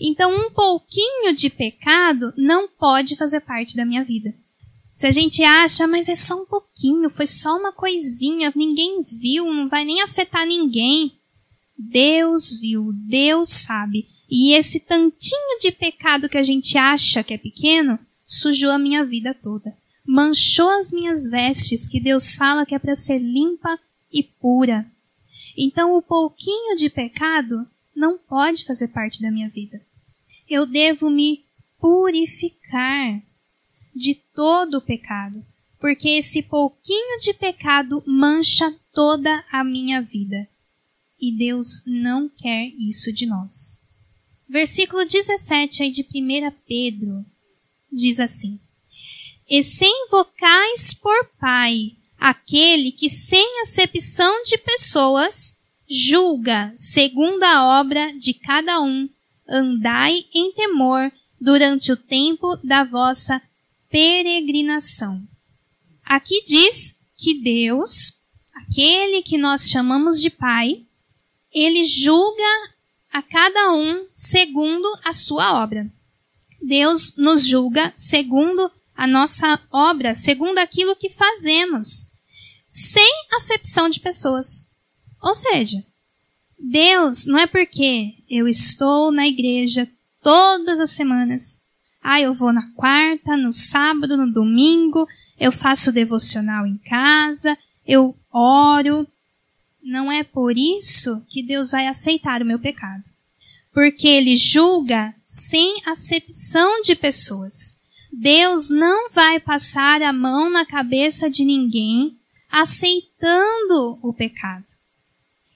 Então, 0.00 0.34
um 0.34 0.50
pouquinho 0.50 1.34
de 1.34 1.50
pecado 1.50 2.32
não 2.36 2.68
pode 2.68 3.16
fazer 3.16 3.40
parte 3.40 3.76
da 3.76 3.84
minha 3.84 4.04
vida. 4.04 4.32
Se 4.92 5.06
a 5.06 5.10
gente 5.10 5.42
acha, 5.42 5.86
mas 5.86 6.08
é 6.08 6.14
só 6.14 6.40
um 6.40 6.46
pouquinho, 6.46 7.10
foi 7.10 7.26
só 7.26 7.56
uma 7.56 7.72
coisinha, 7.72 8.52
ninguém 8.54 9.02
viu, 9.02 9.44
não 9.52 9.68
vai 9.68 9.84
nem 9.84 10.00
afetar 10.00 10.46
ninguém. 10.46 11.12
Deus 11.76 12.58
viu, 12.58 12.92
Deus 12.92 13.48
sabe. 13.48 14.08
E 14.30 14.52
esse 14.54 14.80
tantinho 14.80 15.58
de 15.60 15.72
pecado 15.72 16.28
que 16.28 16.38
a 16.38 16.42
gente 16.42 16.76
acha 16.76 17.22
que 17.22 17.34
é 17.34 17.38
pequeno, 17.38 17.98
sujou 18.24 18.70
a 18.70 18.78
minha 18.78 19.04
vida 19.04 19.34
toda 19.34 19.74
manchou 20.10 20.70
as 20.70 20.90
minhas 20.90 21.28
vestes, 21.28 21.86
que 21.86 22.00
Deus 22.00 22.34
fala 22.34 22.64
que 22.64 22.74
é 22.74 22.78
para 22.78 22.94
ser 22.94 23.18
limpa 23.18 23.78
e 24.10 24.22
pura. 24.22 24.90
Então 25.54 25.94
o 25.94 26.00
pouquinho 26.00 26.74
de 26.76 26.88
pecado 26.88 27.68
não 27.94 28.16
pode 28.16 28.64
fazer 28.64 28.88
parte 28.88 29.20
da 29.20 29.30
minha 29.30 29.50
vida. 29.50 29.82
Eu 30.48 30.64
devo 30.64 31.10
me 31.10 31.44
purificar 31.78 33.20
de 33.94 34.14
todo 34.14 34.78
o 34.78 34.80
pecado, 34.80 35.44
porque 35.78 36.08
esse 36.08 36.42
pouquinho 36.42 37.20
de 37.20 37.34
pecado 37.34 38.02
mancha 38.06 38.74
toda 38.94 39.44
a 39.52 39.62
minha 39.62 40.00
vida. 40.00 40.48
E 41.20 41.30
Deus 41.30 41.82
não 41.86 42.30
quer 42.30 42.72
isso 42.78 43.12
de 43.12 43.26
nós. 43.26 43.82
Versículo 44.48 45.04
17 45.04 45.82
aí 45.82 45.90
de 45.90 46.02
1 46.02 46.50
Pedro 46.66 47.24
diz 47.92 48.18
assim: 48.18 48.58
e 49.48 49.62
se 49.62 49.86
invocais 49.86 50.92
por 50.92 51.30
Pai 51.40 51.92
aquele 52.18 52.92
que, 52.92 53.08
sem 53.08 53.62
acepção 53.62 54.42
de 54.42 54.58
pessoas, 54.58 55.58
julga 55.88 56.70
segundo 56.76 57.42
a 57.44 57.80
obra 57.80 58.12
de 58.12 58.34
cada 58.34 58.82
um, 58.82 59.08
andai 59.48 60.26
em 60.34 60.52
temor 60.52 61.10
durante 61.40 61.90
o 61.90 61.96
tempo 61.96 62.56
da 62.62 62.84
vossa 62.84 63.40
peregrinação. 63.88 65.22
Aqui 66.04 66.44
diz 66.46 67.00
que 67.16 67.40
Deus, 67.40 68.12
aquele 68.52 69.22
que 69.22 69.38
nós 69.38 69.70
chamamos 69.70 70.20
de 70.20 70.28
Pai, 70.28 70.82
ele 71.50 71.84
julga 71.84 72.74
a 73.12 73.22
cada 73.22 73.72
um 73.72 74.06
segundo 74.10 74.86
a 75.04 75.12
sua 75.12 75.62
obra. 75.62 75.90
Deus 76.60 77.16
nos 77.16 77.46
julga 77.46 77.92
segundo 77.96 78.70
a 78.94 79.06
nossa 79.06 79.60
obra 79.70 80.14
segundo 80.14 80.58
aquilo 80.58 80.96
que 80.96 81.08
fazemos, 81.08 82.12
sem 82.66 83.08
acepção 83.32 83.88
de 83.88 84.00
pessoas. 84.00 84.68
Ou 85.22 85.34
seja, 85.34 85.78
Deus 86.58 87.26
não 87.26 87.38
é 87.38 87.46
porque 87.46 88.14
eu 88.28 88.48
estou 88.48 89.12
na 89.12 89.26
igreja 89.26 89.88
todas 90.20 90.80
as 90.80 90.90
semanas. 90.90 91.62
Ah, 92.02 92.20
eu 92.20 92.34
vou 92.34 92.52
na 92.52 92.70
quarta, 92.74 93.36
no 93.36 93.52
sábado, 93.52 94.16
no 94.16 94.32
domingo, 94.32 95.06
eu 95.38 95.52
faço 95.52 95.92
devocional 95.92 96.66
em 96.66 96.76
casa, 96.78 97.56
eu 97.86 98.16
oro. 98.32 99.06
Não 99.88 100.12
é 100.12 100.22
por 100.22 100.58
isso 100.58 101.24
que 101.30 101.42
Deus 101.42 101.70
vai 101.70 101.86
aceitar 101.86 102.42
o 102.42 102.44
meu 102.44 102.58
pecado. 102.58 103.04
Porque 103.72 104.06
ele 104.06 104.36
julga 104.36 105.14
sem 105.26 105.80
acepção 105.86 106.82
de 106.82 106.94
pessoas. 106.94 107.80
Deus 108.12 108.68
não 108.68 109.08
vai 109.08 109.40
passar 109.40 110.02
a 110.02 110.12
mão 110.12 110.50
na 110.50 110.66
cabeça 110.66 111.30
de 111.30 111.42
ninguém 111.42 112.18
aceitando 112.50 113.98
o 114.02 114.12
pecado. 114.12 114.66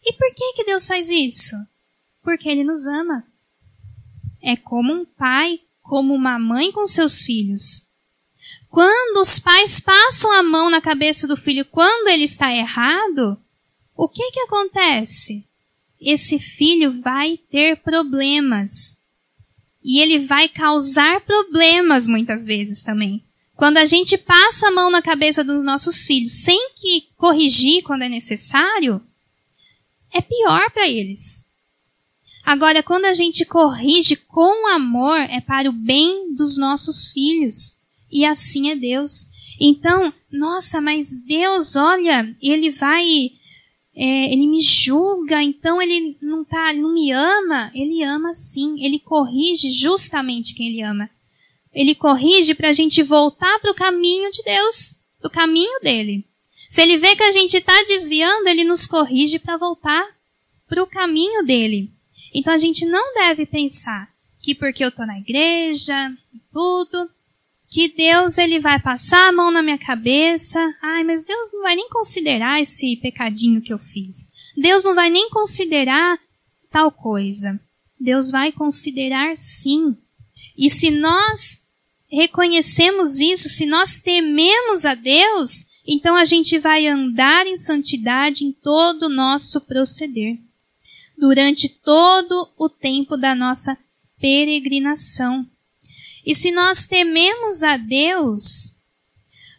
E 0.02 0.14
por 0.14 0.34
que 0.34 0.54
que 0.54 0.64
Deus 0.64 0.86
faz 0.86 1.10
isso? 1.10 1.54
Porque 2.22 2.48
ele 2.48 2.64
nos 2.64 2.86
ama. 2.86 3.26
É 4.40 4.56
como 4.56 4.94
um 4.94 5.04
pai, 5.04 5.60
como 5.82 6.14
uma 6.14 6.38
mãe 6.38 6.72
com 6.72 6.86
seus 6.86 7.22
filhos. 7.22 7.86
Quando 8.70 9.20
os 9.20 9.38
pais 9.38 9.78
passam 9.78 10.32
a 10.32 10.42
mão 10.42 10.70
na 10.70 10.80
cabeça 10.80 11.28
do 11.28 11.36
filho 11.36 11.66
quando 11.66 12.08
ele 12.08 12.24
está 12.24 12.50
errado, 12.50 13.38
o 14.02 14.08
que 14.08 14.32
que 14.32 14.40
acontece? 14.40 15.44
Esse 16.00 16.36
filho 16.36 17.00
vai 17.02 17.36
ter 17.36 17.76
problemas. 17.76 18.98
E 19.80 20.00
ele 20.00 20.26
vai 20.26 20.48
causar 20.48 21.20
problemas 21.20 22.08
muitas 22.08 22.44
vezes 22.44 22.82
também. 22.82 23.22
Quando 23.54 23.76
a 23.76 23.84
gente 23.84 24.18
passa 24.18 24.66
a 24.66 24.70
mão 24.72 24.90
na 24.90 25.00
cabeça 25.00 25.44
dos 25.44 25.62
nossos 25.62 26.04
filhos 26.04 26.32
sem 26.32 26.70
que 26.74 27.10
corrigir 27.16 27.84
quando 27.84 28.02
é 28.02 28.08
necessário, 28.08 29.00
é 30.12 30.20
pior 30.20 30.68
para 30.72 30.88
eles. 30.88 31.48
Agora, 32.44 32.82
quando 32.82 33.04
a 33.04 33.14
gente 33.14 33.44
corrige 33.44 34.16
com 34.16 34.66
amor, 34.74 35.16
é 35.16 35.40
para 35.40 35.70
o 35.70 35.72
bem 35.72 36.34
dos 36.34 36.58
nossos 36.58 37.12
filhos. 37.12 37.74
E 38.10 38.24
assim 38.24 38.68
é 38.68 38.74
Deus. 38.74 39.28
Então, 39.60 40.12
nossa, 40.28 40.80
mas 40.80 41.24
Deus, 41.24 41.76
olha, 41.76 42.34
ele 42.42 42.68
vai 42.68 43.40
é, 43.94 44.32
ele 44.32 44.46
me 44.46 44.60
julga, 44.60 45.42
então 45.42 45.80
ele 45.80 46.16
não 46.20 46.44
tá, 46.44 46.70
ele 46.70 46.80
não 46.80 46.92
me 46.92 47.12
ama. 47.12 47.70
Ele 47.74 48.02
ama 48.02 48.32
sim, 48.32 48.82
ele 48.82 48.98
corrige 48.98 49.70
justamente 49.70 50.54
quem 50.54 50.68
ele 50.68 50.82
ama. 50.82 51.10
Ele 51.72 51.94
corrige 51.94 52.54
para 52.54 52.68
a 52.68 52.72
gente 52.72 53.02
voltar 53.02 53.58
para 53.60 53.70
o 53.70 53.74
caminho 53.74 54.30
de 54.30 54.42
Deus, 54.42 54.96
do 55.20 55.30
caminho 55.30 55.80
dele. 55.80 56.24
Se 56.68 56.80
ele 56.80 56.96
vê 56.96 57.14
que 57.14 57.22
a 57.22 57.32
gente 57.32 57.56
está 57.56 57.74
desviando, 57.84 58.48
ele 58.48 58.64
nos 58.64 58.86
corrige 58.86 59.38
para 59.38 59.58
voltar 59.58 60.06
para 60.66 60.82
o 60.82 60.86
caminho 60.86 61.44
dele. 61.44 61.90
Então 62.34 62.52
a 62.52 62.58
gente 62.58 62.86
não 62.86 63.12
deve 63.14 63.44
pensar 63.44 64.10
que 64.40 64.54
porque 64.54 64.82
eu 64.82 64.88
estou 64.88 65.06
na 65.06 65.18
igreja 65.18 66.10
e 66.34 66.38
tudo, 66.50 67.10
que 67.72 67.88
Deus 67.88 68.36
ele 68.36 68.60
vai 68.60 68.78
passar 68.78 69.30
a 69.30 69.32
mão 69.32 69.50
na 69.50 69.62
minha 69.62 69.78
cabeça. 69.78 70.60
Ai, 70.82 71.02
mas 71.04 71.24
Deus 71.24 71.54
não 71.54 71.62
vai 71.62 71.74
nem 71.74 71.88
considerar 71.88 72.60
esse 72.60 72.96
pecadinho 72.96 73.62
que 73.62 73.72
eu 73.72 73.78
fiz. 73.78 74.30
Deus 74.54 74.84
não 74.84 74.94
vai 74.94 75.08
nem 75.08 75.30
considerar 75.30 76.18
tal 76.70 76.92
coisa. 76.92 77.58
Deus 77.98 78.30
vai 78.30 78.52
considerar 78.52 79.34
sim. 79.34 79.96
E 80.54 80.68
se 80.68 80.90
nós 80.90 81.62
reconhecemos 82.10 83.20
isso, 83.20 83.48
se 83.48 83.64
nós 83.64 84.02
tememos 84.02 84.84
a 84.84 84.94
Deus, 84.94 85.64
então 85.86 86.14
a 86.14 86.26
gente 86.26 86.58
vai 86.58 86.86
andar 86.86 87.46
em 87.46 87.56
santidade 87.56 88.44
em 88.44 88.52
todo 88.52 89.04
o 89.04 89.08
nosso 89.08 89.62
proceder. 89.62 90.36
Durante 91.16 91.70
todo 91.70 92.50
o 92.58 92.68
tempo 92.68 93.16
da 93.16 93.34
nossa 93.34 93.78
peregrinação. 94.20 95.48
E 96.24 96.34
se 96.34 96.50
nós 96.50 96.86
tememos 96.86 97.62
a 97.62 97.76
Deus, 97.76 98.78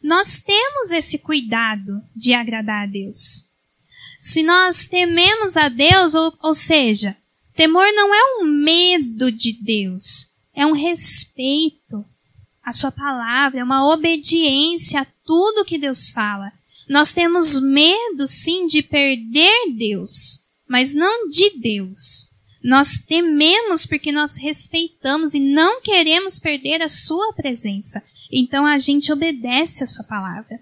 nós 0.02 0.42
temos 0.42 0.92
esse 0.92 1.20
cuidado 1.20 2.02
de 2.16 2.34
agradar 2.34 2.84
a 2.84 2.86
Deus. 2.86 3.50
Se 4.20 4.44
nós 4.44 4.88
tememos 4.88 5.58
a 5.58 5.68
Deus, 5.68 6.16
ou, 6.16 6.34
ou 6.42 6.54
seja, 6.54 7.16
temor 7.54 7.86
não 7.94 8.14
é 8.14 8.20
um 8.40 8.46
medo 8.46 9.32
de 9.32 9.54
Deus, 9.54 10.30
é 10.54 10.66
um 10.66 10.72
respeito 10.72 12.06
à 12.64 12.72
Sua 12.72 12.92
palavra, 12.92 13.60
é 13.60 13.64
uma 13.64 13.92
obediência 13.94 15.02
a 15.02 15.08
tudo 15.26 15.66
que 15.66 15.78
Deus 15.78 16.12
fala. 16.12 16.52
Nós 16.88 17.14
temos 17.14 17.60
medo, 17.60 18.28
sim, 18.28 18.66
de 18.66 18.82
perder 18.82 19.74
Deus, 19.78 20.46
mas 20.68 20.94
não 20.94 21.28
de 21.28 21.50
Deus. 21.60 22.33
Nós 22.64 23.00
tememos 23.00 23.86
porque 23.86 24.12
nós 24.12 24.38
respeitamos 24.38 25.34
e 25.34 25.40
não 25.40 25.82
queremos 25.82 26.40
perder 26.40 26.82
a 26.82 26.88
sua 26.88 27.34
presença. 27.34 28.02
Então 28.32 28.66
a 28.66 28.78
gente 28.78 29.12
obedece 29.12 29.84
a 29.84 29.88
sua 29.88 30.06
palavra. 30.06 30.60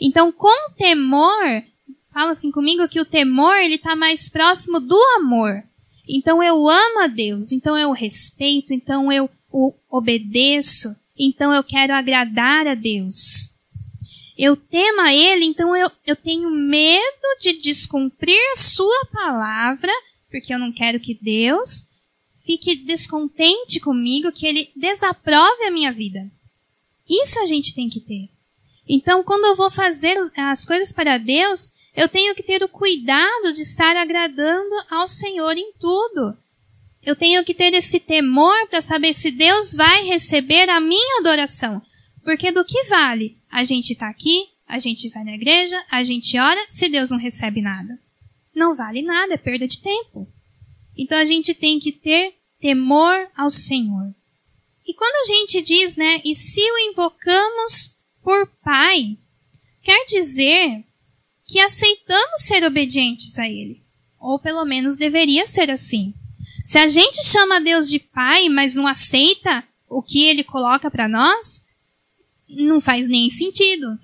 Então 0.00 0.32
com 0.32 0.70
temor, 0.76 1.62
fala 2.10 2.30
assim 2.30 2.50
comigo 2.50 2.88
que 2.88 3.00
o 3.00 3.04
temor 3.04 3.56
ele 3.58 3.74
está 3.74 3.94
mais 3.94 4.28
próximo 4.28 4.80
do 4.80 4.98
amor. 5.16 5.62
Então 6.08 6.42
eu 6.42 6.66
amo 6.66 7.00
a 7.00 7.06
Deus, 7.06 7.52
então 7.52 7.76
eu 7.76 7.92
respeito, 7.92 8.72
então 8.72 9.12
eu 9.12 9.28
o 9.50 9.74
obedeço, 9.90 10.94
então 11.18 11.52
eu 11.52 11.62
quero 11.64 11.92
agradar 11.92 12.66
a 12.66 12.74
Deus. 12.74 13.54
Eu 14.36 14.56
temo 14.56 15.00
a 15.00 15.12
Ele, 15.12 15.44
então 15.44 15.74
eu, 15.74 15.90
eu 16.06 16.14
tenho 16.14 16.50
medo 16.50 17.38
de 17.40 17.54
descumprir 17.54 18.38
a 18.52 18.56
Sua 18.56 19.06
palavra 19.12 19.92
porque 20.30 20.52
eu 20.52 20.58
não 20.58 20.72
quero 20.72 21.00
que 21.00 21.14
Deus 21.14 21.88
fique 22.44 22.76
descontente 22.76 23.78
comigo, 23.78 24.32
que 24.32 24.46
Ele 24.46 24.70
desaprove 24.74 25.64
a 25.64 25.70
minha 25.70 25.92
vida. 25.92 26.30
Isso 27.08 27.38
a 27.40 27.46
gente 27.46 27.74
tem 27.74 27.88
que 27.88 28.00
ter. 28.00 28.28
Então, 28.88 29.22
quando 29.22 29.44
eu 29.44 29.56
vou 29.56 29.70
fazer 29.70 30.16
as 30.34 30.64
coisas 30.64 30.92
para 30.92 31.18
Deus, 31.18 31.72
eu 31.94 32.08
tenho 32.08 32.34
que 32.34 32.42
ter 32.42 32.62
o 32.62 32.68
cuidado 32.68 33.52
de 33.52 33.62
estar 33.62 33.96
agradando 33.96 34.74
ao 34.90 35.06
Senhor 35.06 35.56
em 35.56 35.72
tudo. 35.78 36.36
Eu 37.04 37.14
tenho 37.14 37.44
que 37.44 37.54
ter 37.54 37.74
esse 37.74 38.00
temor 38.00 38.66
para 38.68 38.80
saber 38.80 39.12
se 39.12 39.30
Deus 39.30 39.74
vai 39.74 40.04
receber 40.04 40.68
a 40.70 40.80
minha 40.80 41.20
adoração. 41.20 41.82
Porque 42.24 42.50
do 42.50 42.64
que 42.64 42.84
vale 42.84 43.36
a 43.50 43.62
gente 43.64 43.92
estar 43.92 44.06
tá 44.06 44.10
aqui, 44.10 44.48
a 44.66 44.78
gente 44.78 45.08
vai 45.10 45.24
na 45.24 45.34
igreja, 45.34 45.82
a 45.90 46.02
gente 46.02 46.38
ora, 46.38 46.60
se 46.68 46.88
Deus 46.88 47.10
não 47.10 47.18
recebe 47.18 47.60
nada? 47.60 47.98
Não 48.58 48.74
vale 48.74 49.02
nada, 49.02 49.34
é 49.34 49.38
perda 49.38 49.66
de 49.66 49.80
tempo. 49.80 50.28
Então 50.96 51.16
a 51.16 51.24
gente 51.24 51.54
tem 51.54 51.78
que 51.78 51.92
ter 51.92 52.34
temor 52.60 53.28
ao 53.36 53.48
Senhor. 53.48 54.12
E 54.86 54.92
quando 54.94 55.14
a 55.14 55.34
gente 55.34 55.62
diz, 55.62 55.96
né, 55.96 56.20
e 56.24 56.34
se 56.34 56.60
o 56.60 56.78
invocamos 56.90 57.94
por 58.22 58.46
Pai, 58.64 59.16
quer 59.82 60.04
dizer 60.06 60.84
que 61.46 61.60
aceitamos 61.60 62.42
ser 62.42 62.64
obedientes 62.64 63.38
a 63.38 63.48
Ele. 63.48 63.82
Ou 64.18 64.38
pelo 64.38 64.64
menos 64.64 64.96
deveria 64.96 65.46
ser 65.46 65.70
assim. 65.70 66.12
Se 66.64 66.78
a 66.78 66.88
gente 66.88 67.24
chama 67.24 67.60
Deus 67.60 67.88
de 67.88 67.98
Pai, 67.98 68.48
mas 68.48 68.74
não 68.74 68.86
aceita 68.86 69.64
o 69.88 70.02
que 70.02 70.24
Ele 70.24 70.44
coloca 70.44 70.90
para 70.90 71.08
nós, 71.08 71.64
não 72.48 72.80
faz 72.80 73.08
nem 73.08 73.30
sentido, 73.30 73.98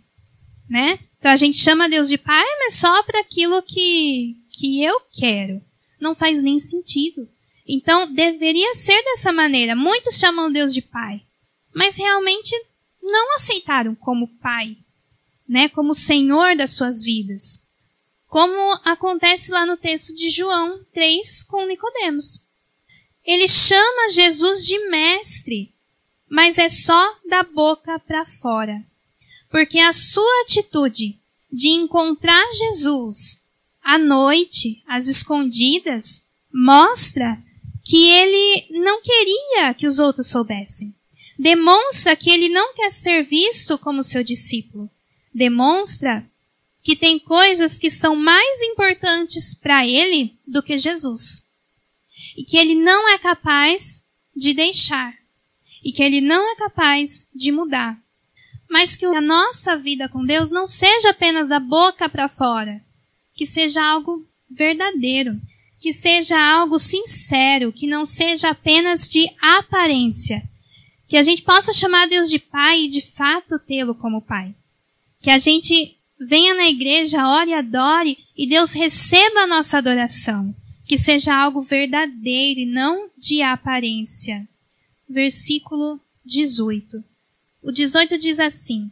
né? 0.68 0.98
Então 1.18 1.32
a 1.32 1.36
gente 1.36 1.56
chama 1.56 1.88
Deus 1.88 2.08
de 2.08 2.18
Pai, 2.18 2.44
mas 2.60 2.74
só 2.74 3.02
para 3.02 3.20
aquilo 3.20 3.62
que, 3.62 4.36
que 4.64 4.82
eu 4.82 4.98
quero. 5.12 5.62
Não 6.00 6.14
faz 6.14 6.40
nem 6.40 6.58
sentido. 6.58 7.28
Então, 7.68 8.10
deveria 8.10 8.72
ser 8.72 9.02
dessa 9.02 9.30
maneira. 9.30 9.76
Muitos 9.76 10.18
chamam 10.18 10.50
Deus 10.50 10.72
de 10.72 10.80
Pai, 10.80 11.22
mas 11.74 11.98
realmente 11.98 12.50
não 13.02 13.34
aceitaram 13.36 13.94
como 13.94 14.26
Pai, 14.38 14.74
né, 15.46 15.68
como 15.68 15.94
Senhor 15.94 16.56
das 16.56 16.70
suas 16.70 17.04
vidas. 17.04 17.62
Como 18.26 18.72
acontece 18.86 19.52
lá 19.52 19.66
no 19.66 19.76
texto 19.76 20.14
de 20.14 20.30
João 20.30 20.82
3 20.94 21.42
com 21.42 21.66
Nicodemos. 21.66 22.46
Ele 23.22 23.46
chama 23.46 24.08
Jesus 24.08 24.64
de 24.64 24.78
mestre, 24.88 25.74
mas 26.26 26.58
é 26.58 26.70
só 26.70 27.18
da 27.28 27.42
boca 27.42 27.98
para 27.98 28.24
fora. 28.24 28.82
Porque 29.50 29.78
a 29.78 29.92
sua 29.92 30.42
atitude 30.42 31.18
de 31.52 31.68
encontrar 31.68 32.44
Jesus 32.52 33.43
à 33.84 33.98
noite, 33.98 34.82
às 34.86 35.06
escondidas, 35.06 36.24
mostra 36.50 37.38
que 37.84 38.08
ele 38.08 38.66
não 38.70 39.02
queria 39.02 39.74
que 39.74 39.86
os 39.86 39.98
outros 39.98 40.28
soubessem. 40.28 40.94
Demonstra 41.38 42.16
que 42.16 42.30
ele 42.30 42.48
não 42.48 42.74
quer 42.74 42.90
ser 42.90 43.24
visto 43.24 43.76
como 43.76 44.02
seu 44.02 44.24
discípulo. 44.24 44.90
Demonstra 45.34 46.24
que 46.82 46.96
tem 46.96 47.18
coisas 47.18 47.78
que 47.78 47.90
são 47.90 48.16
mais 48.16 48.62
importantes 48.62 49.54
para 49.54 49.86
ele 49.86 50.38
do 50.46 50.62
que 50.62 50.78
Jesus. 50.78 51.46
E 52.36 52.44
que 52.44 52.56
ele 52.56 52.74
não 52.74 53.08
é 53.10 53.18
capaz 53.18 54.04
de 54.34 54.54
deixar. 54.54 55.14
E 55.82 55.92
que 55.92 56.02
ele 56.02 56.20
não 56.20 56.52
é 56.52 56.56
capaz 56.56 57.28
de 57.34 57.50
mudar. 57.52 57.98
Mas 58.70 58.96
que 58.96 59.04
a 59.04 59.20
nossa 59.20 59.76
vida 59.76 60.08
com 60.08 60.24
Deus 60.24 60.50
não 60.50 60.66
seja 60.66 61.10
apenas 61.10 61.48
da 61.48 61.60
boca 61.60 62.08
para 62.08 62.28
fora, 62.28 62.83
que 63.34 63.44
seja 63.44 63.84
algo 63.84 64.26
verdadeiro, 64.50 65.40
que 65.78 65.92
seja 65.92 66.38
algo 66.38 66.78
sincero, 66.78 67.72
que 67.72 67.86
não 67.86 68.04
seja 68.04 68.50
apenas 68.50 69.08
de 69.08 69.28
aparência. 69.40 70.42
Que 71.08 71.16
a 71.16 71.22
gente 71.22 71.42
possa 71.42 71.72
chamar 71.72 72.08
Deus 72.08 72.30
de 72.30 72.38
Pai 72.38 72.82
e 72.82 72.88
de 72.88 73.00
fato 73.00 73.58
tê-lo 73.58 73.94
como 73.94 74.22
Pai. 74.22 74.54
Que 75.20 75.30
a 75.30 75.38
gente 75.38 75.96
venha 76.18 76.54
na 76.54 76.68
igreja, 76.68 77.28
ore 77.28 77.52
adore 77.52 78.18
e 78.36 78.46
Deus 78.46 78.72
receba 78.72 79.40
a 79.40 79.46
nossa 79.46 79.78
adoração. 79.78 80.54
Que 80.86 80.96
seja 80.96 81.34
algo 81.34 81.62
verdadeiro 81.62 82.60
e 82.60 82.66
não 82.66 83.10
de 83.16 83.42
aparência. 83.42 84.46
Versículo 85.08 86.00
18. 86.24 87.02
O 87.62 87.72
18 87.72 88.18
diz 88.18 88.38
assim: 88.38 88.90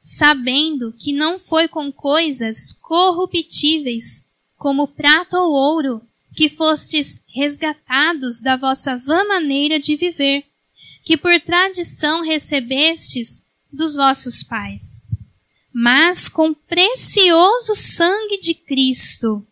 sabendo 0.00 0.94
que 0.98 1.12
não 1.12 1.38
foi 1.38 1.68
com 1.68 1.92
coisas 1.92 2.72
corruptíveis, 2.72 4.26
como 4.56 4.88
prata 4.88 5.38
ou 5.38 5.52
ouro, 5.52 6.00
que 6.34 6.48
fostes 6.48 7.22
resgatados 7.28 8.40
da 8.40 8.56
vossa 8.56 8.96
vã 8.96 9.24
maneira 9.28 9.78
de 9.78 9.96
viver, 9.96 10.44
que 11.04 11.18
por 11.18 11.38
tradição 11.42 12.22
recebestes 12.22 13.46
dos 13.70 13.94
vossos 13.94 14.42
pais, 14.42 15.02
mas 15.70 16.30
com 16.30 16.54
precioso 16.54 17.74
sangue 17.74 18.38
de 18.40 18.54
Cristo, 18.54 19.46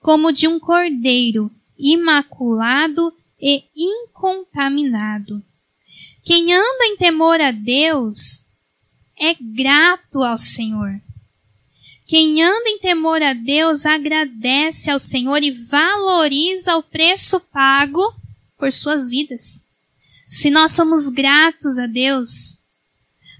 como 0.00 0.32
de 0.32 0.48
um 0.48 0.58
cordeiro 0.58 1.48
imaculado 1.78 3.12
e 3.40 3.64
incontaminado. 3.76 5.42
Quem 6.24 6.52
anda 6.52 6.86
em 6.86 6.96
temor 6.96 7.40
a 7.40 7.52
Deus 7.52 8.46
é 9.22 9.36
grato 9.40 10.24
ao 10.24 10.36
Senhor. 10.36 11.00
Quem 12.04 12.42
anda 12.42 12.68
em 12.68 12.78
temor 12.80 13.22
a 13.22 13.32
Deus 13.32 13.86
agradece 13.86 14.90
ao 14.90 14.98
Senhor 14.98 15.42
e 15.44 15.52
valoriza 15.52 16.76
o 16.76 16.82
preço 16.82 17.38
pago 17.38 18.02
por 18.58 18.72
suas 18.72 19.08
vidas. 19.08 19.64
Se 20.26 20.50
nós 20.50 20.72
somos 20.72 21.08
gratos 21.08 21.78
a 21.78 21.86
Deus, 21.86 22.58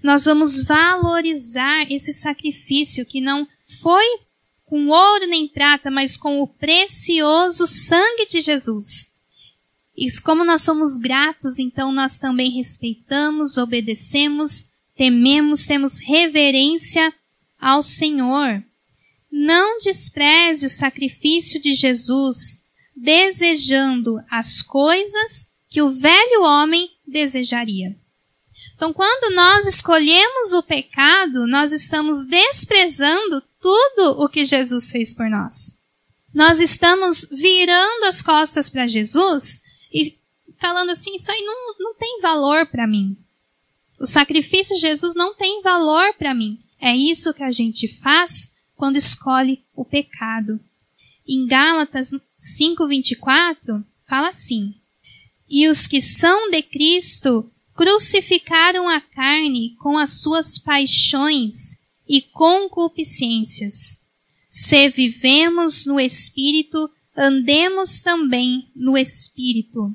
nós 0.03 0.25
vamos 0.25 0.65
valorizar 0.65 1.91
esse 1.91 2.13
sacrifício 2.13 3.05
que 3.05 3.21
não 3.21 3.47
foi 3.83 4.05
com 4.65 4.89
ouro 4.89 5.27
nem 5.27 5.49
prata, 5.49 5.91
mas 5.91 6.17
com 6.17 6.41
o 6.41 6.47
precioso 6.47 7.67
sangue 7.67 8.27
de 8.27 8.41
Jesus. 8.41 9.11
E 9.97 10.11
como 10.23 10.45
nós 10.45 10.63
somos 10.63 10.97
gratos, 10.97 11.59
então 11.59 11.93
nós 11.93 12.19
também 12.19 12.51
respeitamos, 12.51 13.59
obedecemos 13.59 14.72
tememos, 14.97 15.67
temos 15.67 15.99
reverência 16.01 17.13
ao 17.61 17.83
Senhor. 17.83 18.63
Não 19.31 19.79
despreze 19.79 20.67
o 20.67 20.71
sacrifício 20.71 21.61
de 21.61 21.73
Jesus, 21.73 22.65
desejando 22.95 24.21
as 24.31 24.61
coisas 24.63 25.53
que 25.69 25.81
o 25.81 25.91
velho 25.91 26.43
homem 26.43 26.91
desejaria. 27.07 27.97
Então, 28.75 28.93
quando 28.93 29.35
nós 29.35 29.67
escolhemos 29.67 30.53
o 30.55 30.63
pecado, 30.63 31.47
nós 31.47 31.73
estamos 31.73 32.27
desprezando 32.27 33.43
tudo 33.61 34.23
o 34.23 34.29
que 34.29 34.45
Jesus 34.45 34.91
fez 34.91 35.15
por 35.15 35.31
nós. 35.31 35.79
Nós 36.35 36.61
estamos 36.61 37.29
virando 37.31 38.07
as 38.07 38.23
costas 38.23 38.69
para 38.69 38.87
Jesus 38.87 39.63
e 39.93 40.19
falando 40.59 40.91
assim: 40.91 41.15
isso 41.15 41.31
aí 41.31 41.43
não, 41.43 41.75
não 41.79 41.95
tem 41.95 42.21
valor 42.21 42.67
para 42.67 42.87
mim. 42.87 43.17
O 44.03 44.07
sacrifício 44.07 44.75
de 44.75 44.81
Jesus 44.81 45.15
não 45.15 45.33
tem 45.33 45.63
valor 45.63 46.13
para 46.15 46.35
mim. 46.35 46.59
É 46.81 46.93
isso 46.93 47.33
que 47.33 47.45
a 47.45 47.53
gente 47.53 47.87
faz 47.87 48.53
quando 48.75 48.97
escolhe 48.97 49.63
o 49.77 49.85
pecado. 49.85 50.59
Em 51.25 51.47
Gálatas 51.47 52.11
5:24 52.37 53.85
fala 54.09 54.27
assim: 54.27 54.75
E 55.49 55.69
os 55.69 55.87
que 55.87 56.01
são 56.01 56.51
de 56.51 56.63
Cristo 56.63 57.49
crucificaram 57.77 58.89
a 58.89 59.01
carne 59.01 59.77
com 59.77 59.97
as 59.97 60.21
suas 60.21 60.59
paixões 60.59 61.79
e 62.09 62.21
concupiscências. 62.23 64.03
Se 64.49 64.89
vivemos 64.89 65.87
no 65.87 66.01
espírito, 66.01 66.91
andemos 67.17 68.03
também 68.03 68.69
no 68.75 68.99
espírito. 68.99 69.95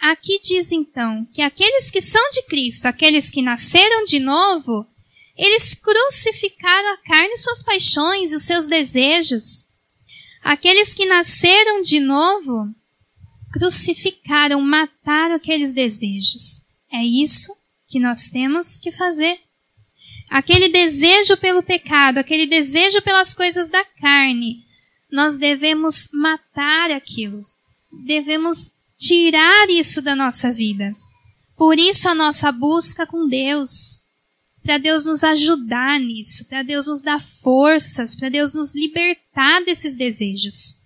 Aqui 0.00 0.40
diz 0.40 0.72
então 0.72 1.26
que 1.26 1.42
aqueles 1.42 1.90
que 1.90 2.00
são 2.00 2.22
de 2.30 2.42
Cristo, 2.46 2.86
aqueles 2.86 3.30
que 3.30 3.42
nasceram 3.42 4.04
de 4.04 4.18
novo, 4.18 4.86
eles 5.36 5.74
crucificaram 5.74 6.94
a 6.94 6.96
carne 6.98 7.36
suas 7.36 7.62
paixões 7.62 8.32
e 8.32 8.36
os 8.36 8.44
seus 8.44 8.66
desejos. 8.66 9.66
Aqueles 10.42 10.94
que 10.94 11.04
nasceram 11.04 11.82
de 11.82 12.00
novo 12.00 12.74
crucificaram, 13.52 14.60
mataram 14.62 15.34
aqueles 15.34 15.74
desejos. 15.74 16.62
É 16.90 17.04
isso 17.04 17.54
que 17.86 18.00
nós 18.00 18.30
temos 18.30 18.78
que 18.78 18.90
fazer. 18.90 19.38
Aquele 20.30 20.68
desejo 20.68 21.36
pelo 21.36 21.62
pecado, 21.62 22.18
aquele 22.18 22.46
desejo 22.46 23.02
pelas 23.02 23.34
coisas 23.34 23.68
da 23.68 23.84
carne, 23.84 24.64
nós 25.10 25.38
devemos 25.38 26.08
matar 26.12 26.90
aquilo. 26.90 27.44
Devemos 28.06 28.70
tirar 29.00 29.70
isso 29.70 30.02
da 30.02 30.14
nossa 30.14 30.52
vida. 30.52 30.94
Por 31.56 31.78
isso 31.78 32.06
a 32.06 32.14
nossa 32.14 32.52
busca 32.52 33.06
com 33.06 33.26
Deus. 33.26 34.00
Para 34.62 34.76
Deus 34.76 35.06
nos 35.06 35.24
ajudar 35.24 35.98
nisso, 35.98 36.44
para 36.44 36.62
Deus 36.62 36.86
nos 36.86 37.00
dar 37.02 37.18
forças, 37.18 38.14
para 38.14 38.28
Deus 38.28 38.52
nos 38.52 38.74
libertar 38.74 39.64
desses 39.64 39.96
desejos. 39.96 40.76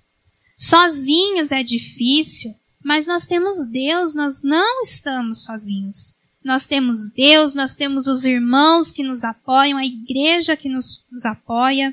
Sozinhos 0.56 1.50
é 1.50 1.64
difícil, 1.64 2.54
mas 2.84 3.08
nós 3.08 3.26
temos 3.26 3.66
Deus, 3.66 4.14
nós 4.14 4.44
não 4.44 4.82
estamos 4.82 5.42
sozinhos. 5.42 6.14
Nós 6.44 6.66
temos 6.66 7.10
Deus, 7.10 7.54
nós 7.54 7.74
temos 7.74 8.06
os 8.06 8.24
irmãos 8.24 8.92
que 8.92 9.02
nos 9.02 9.24
apoiam, 9.24 9.76
a 9.76 9.84
igreja 9.84 10.56
que 10.56 10.68
nos, 10.68 11.04
nos 11.10 11.24
apoia. 11.24 11.92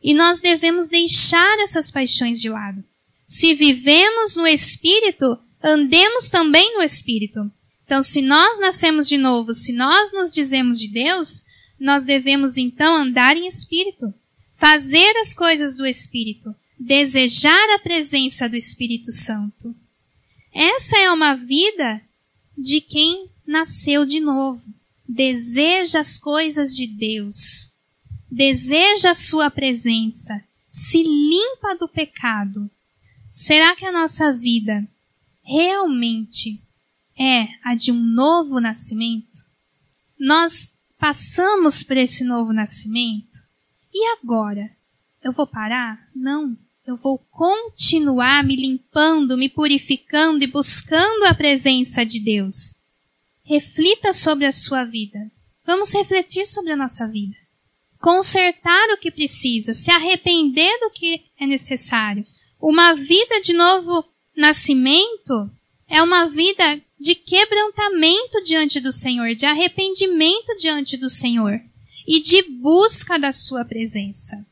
E 0.00 0.14
nós 0.14 0.40
devemos 0.40 0.88
deixar 0.88 1.58
essas 1.58 1.90
paixões 1.90 2.40
de 2.40 2.48
lado. 2.48 2.84
Se 3.24 3.54
vivemos 3.54 4.36
no 4.36 4.46
Espírito, 4.46 5.38
andemos 5.62 6.28
também 6.28 6.74
no 6.74 6.82
Espírito. 6.82 7.50
Então, 7.84 8.02
se 8.02 8.22
nós 8.22 8.58
nascemos 8.60 9.08
de 9.08 9.18
novo, 9.18 9.52
se 9.52 9.72
nós 9.72 10.12
nos 10.12 10.30
dizemos 10.30 10.78
de 10.78 10.88
Deus, 10.88 11.44
nós 11.78 12.04
devemos 12.04 12.56
então 12.56 12.94
andar 12.94 13.36
em 13.36 13.46
Espírito, 13.46 14.12
fazer 14.54 15.16
as 15.18 15.34
coisas 15.34 15.76
do 15.76 15.84
Espírito, 15.84 16.54
desejar 16.78 17.70
a 17.74 17.78
presença 17.78 18.48
do 18.48 18.56
Espírito 18.56 19.10
Santo. 19.12 19.74
Essa 20.54 20.98
é 20.98 21.10
uma 21.10 21.34
vida 21.34 22.00
de 22.56 22.80
quem 22.80 23.28
nasceu 23.46 24.04
de 24.04 24.20
novo, 24.20 24.62
deseja 25.08 26.00
as 26.00 26.18
coisas 26.18 26.74
de 26.76 26.86
Deus, 26.86 27.72
deseja 28.30 29.10
a 29.10 29.14
sua 29.14 29.50
presença, 29.50 30.42
se 30.70 31.02
limpa 31.02 31.74
do 31.74 31.88
pecado 31.88 32.70
Será 33.32 33.74
que 33.74 33.86
a 33.86 33.90
nossa 33.90 34.30
vida 34.30 34.86
realmente 35.42 36.62
é 37.18 37.48
a 37.64 37.74
de 37.74 37.90
um 37.90 37.98
novo 37.98 38.60
nascimento? 38.60 39.38
Nós 40.20 40.76
passamos 40.98 41.82
por 41.82 41.96
esse 41.96 42.24
novo 42.24 42.52
nascimento 42.52 43.38
e 43.90 44.06
agora? 44.18 44.70
Eu 45.22 45.32
vou 45.32 45.46
parar? 45.46 46.10
Não. 46.14 46.54
Eu 46.86 46.94
vou 46.94 47.16
continuar 47.30 48.44
me 48.44 48.54
limpando, 48.54 49.38
me 49.38 49.48
purificando 49.48 50.44
e 50.44 50.46
buscando 50.46 51.24
a 51.24 51.34
presença 51.34 52.04
de 52.04 52.20
Deus. 52.20 52.74
Reflita 53.44 54.12
sobre 54.12 54.44
a 54.44 54.52
sua 54.52 54.84
vida. 54.84 55.18
Vamos 55.64 55.90
refletir 55.94 56.44
sobre 56.44 56.72
a 56.72 56.76
nossa 56.76 57.08
vida. 57.08 57.36
Consertar 57.98 58.90
o 58.90 58.98
que 58.98 59.10
precisa, 59.10 59.72
se 59.72 59.90
arrepender 59.90 60.78
do 60.80 60.90
que 60.90 61.24
é 61.40 61.46
necessário 61.46 62.26
uma 62.62 62.94
vida 62.94 63.40
de 63.40 63.52
novo 63.52 64.04
nascimento 64.36 65.50
é 65.88 66.00
uma 66.00 66.26
vida 66.26 66.80
de 66.98 67.16
quebrantamento 67.16 68.40
diante 68.44 68.78
do 68.78 68.92
Senhor, 68.92 69.34
de 69.34 69.44
arrependimento 69.44 70.56
diante 70.56 70.96
do 70.96 71.10
Senhor 71.10 71.60
e 72.06 72.20
de 72.20 72.42
busca 72.42 73.18
da 73.18 73.32
sua 73.32 73.64
presença. 73.64 74.46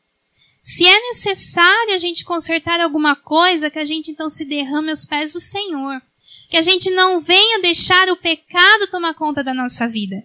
Se 0.61 0.85
é 0.85 0.99
necessário 1.07 1.93
a 1.93 1.97
gente 1.97 2.25
consertar 2.25 2.81
alguma 2.81 3.15
coisa, 3.15 3.71
que 3.71 3.79
a 3.79 3.85
gente 3.85 4.11
então 4.11 4.29
se 4.29 4.43
derrame 4.43 4.89
aos 4.89 5.05
pés 5.05 5.31
do 5.31 5.39
Senhor. 5.39 6.01
Que 6.49 6.57
a 6.57 6.61
gente 6.61 6.91
não 6.91 7.21
venha 7.21 7.61
deixar 7.61 8.09
o 8.09 8.17
pecado 8.17 8.91
tomar 8.91 9.13
conta 9.13 9.41
da 9.41 9.53
nossa 9.53 9.87
vida. 9.87 10.21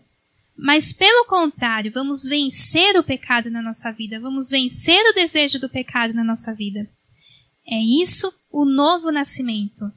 Mas 0.58 0.92
pelo 0.92 1.24
contrário, 1.26 1.92
vamos 1.92 2.24
vencer 2.24 2.98
o 2.98 3.04
pecado 3.04 3.48
na 3.48 3.62
nossa 3.62 3.92
vida, 3.92 4.18
vamos 4.18 4.50
vencer 4.50 5.00
o 5.08 5.14
desejo 5.14 5.60
do 5.60 5.68
pecado 5.68 6.12
na 6.12 6.24
nossa 6.24 6.52
vida. 6.52 6.90
É 7.66 7.80
isso 7.80 8.32
o 8.50 8.64
novo 8.64 9.10
nascimento. 9.10 9.90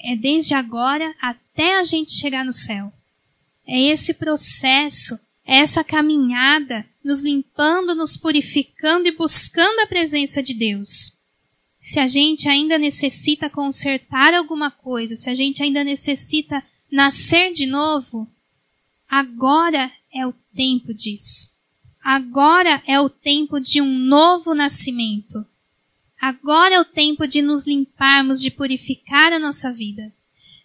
É 0.00 0.16
desde 0.16 0.54
agora 0.54 1.14
até 1.20 1.78
a 1.78 1.84
gente 1.84 2.12
chegar 2.12 2.44
no 2.44 2.52
céu. 2.52 2.92
É 3.66 3.80
esse 3.80 4.14
processo, 4.14 5.18
é 5.46 5.58
essa 5.58 5.84
caminhada, 5.84 6.84
nos 7.04 7.22
limpando, 7.22 7.94
nos 7.94 8.16
purificando 8.16 9.06
e 9.06 9.12
buscando 9.12 9.80
a 9.80 9.86
presença 9.86 10.42
de 10.42 10.54
Deus. 10.54 11.12
Se 11.78 11.98
a 11.98 12.08
gente 12.08 12.48
ainda 12.48 12.78
necessita 12.78 13.50
consertar 13.50 14.34
alguma 14.34 14.70
coisa, 14.70 15.16
se 15.16 15.28
a 15.28 15.34
gente 15.34 15.62
ainda 15.62 15.82
necessita 15.82 16.62
nascer 16.90 17.52
de 17.52 17.66
novo, 17.66 18.28
agora 19.08 19.90
é 20.12 20.26
o 20.26 20.32
tempo 20.54 20.94
disso. 20.94 21.50
Agora 22.02 22.82
é 22.86 23.00
o 23.00 23.08
tempo 23.08 23.60
de 23.60 23.80
um 23.80 23.98
novo 23.98 24.54
nascimento. 24.54 25.46
Agora 26.22 26.76
é 26.76 26.80
o 26.80 26.84
tempo 26.84 27.26
de 27.26 27.42
nos 27.42 27.66
limparmos, 27.66 28.40
de 28.40 28.48
purificar 28.48 29.32
a 29.32 29.40
nossa 29.40 29.72
vida. 29.72 30.14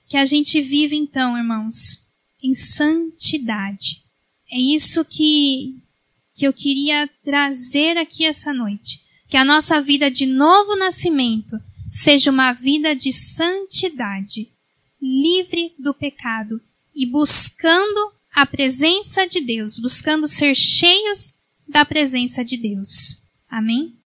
Que 0.07 0.15
a 0.15 0.23
gente 0.23 0.61
vive 0.61 0.95
então, 0.95 1.35
irmãos, 1.35 2.05
em 2.43 2.53
santidade. 2.53 4.03
É 4.51 4.59
isso 4.59 5.03
que, 5.03 5.75
que 6.35 6.45
eu 6.45 6.53
queria 6.53 7.09
trazer 7.25 7.97
aqui 7.97 8.23
essa 8.23 8.53
noite. 8.53 9.01
Que 9.27 9.35
a 9.35 9.43
nossa 9.43 9.81
vida 9.81 10.11
de 10.11 10.27
novo 10.27 10.75
nascimento 10.75 11.59
seja 11.89 12.29
uma 12.29 12.53
vida 12.53 12.95
de 12.95 13.11
santidade, 13.11 14.51
livre 15.01 15.73
do 15.79 15.91
pecado 15.91 16.61
e 16.93 17.03
buscando 17.03 18.13
a 18.31 18.45
presença 18.45 19.25
de 19.25 19.41
Deus, 19.41 19.79
buscando 19.79 20.27
ser 20.27 20.53
cheios 20.53 21.33
da 21.67 21.83
presença 21.83 22.45
de 22.45 22.57
Deus. 22.57 23.23
Amém? 23.49 23.95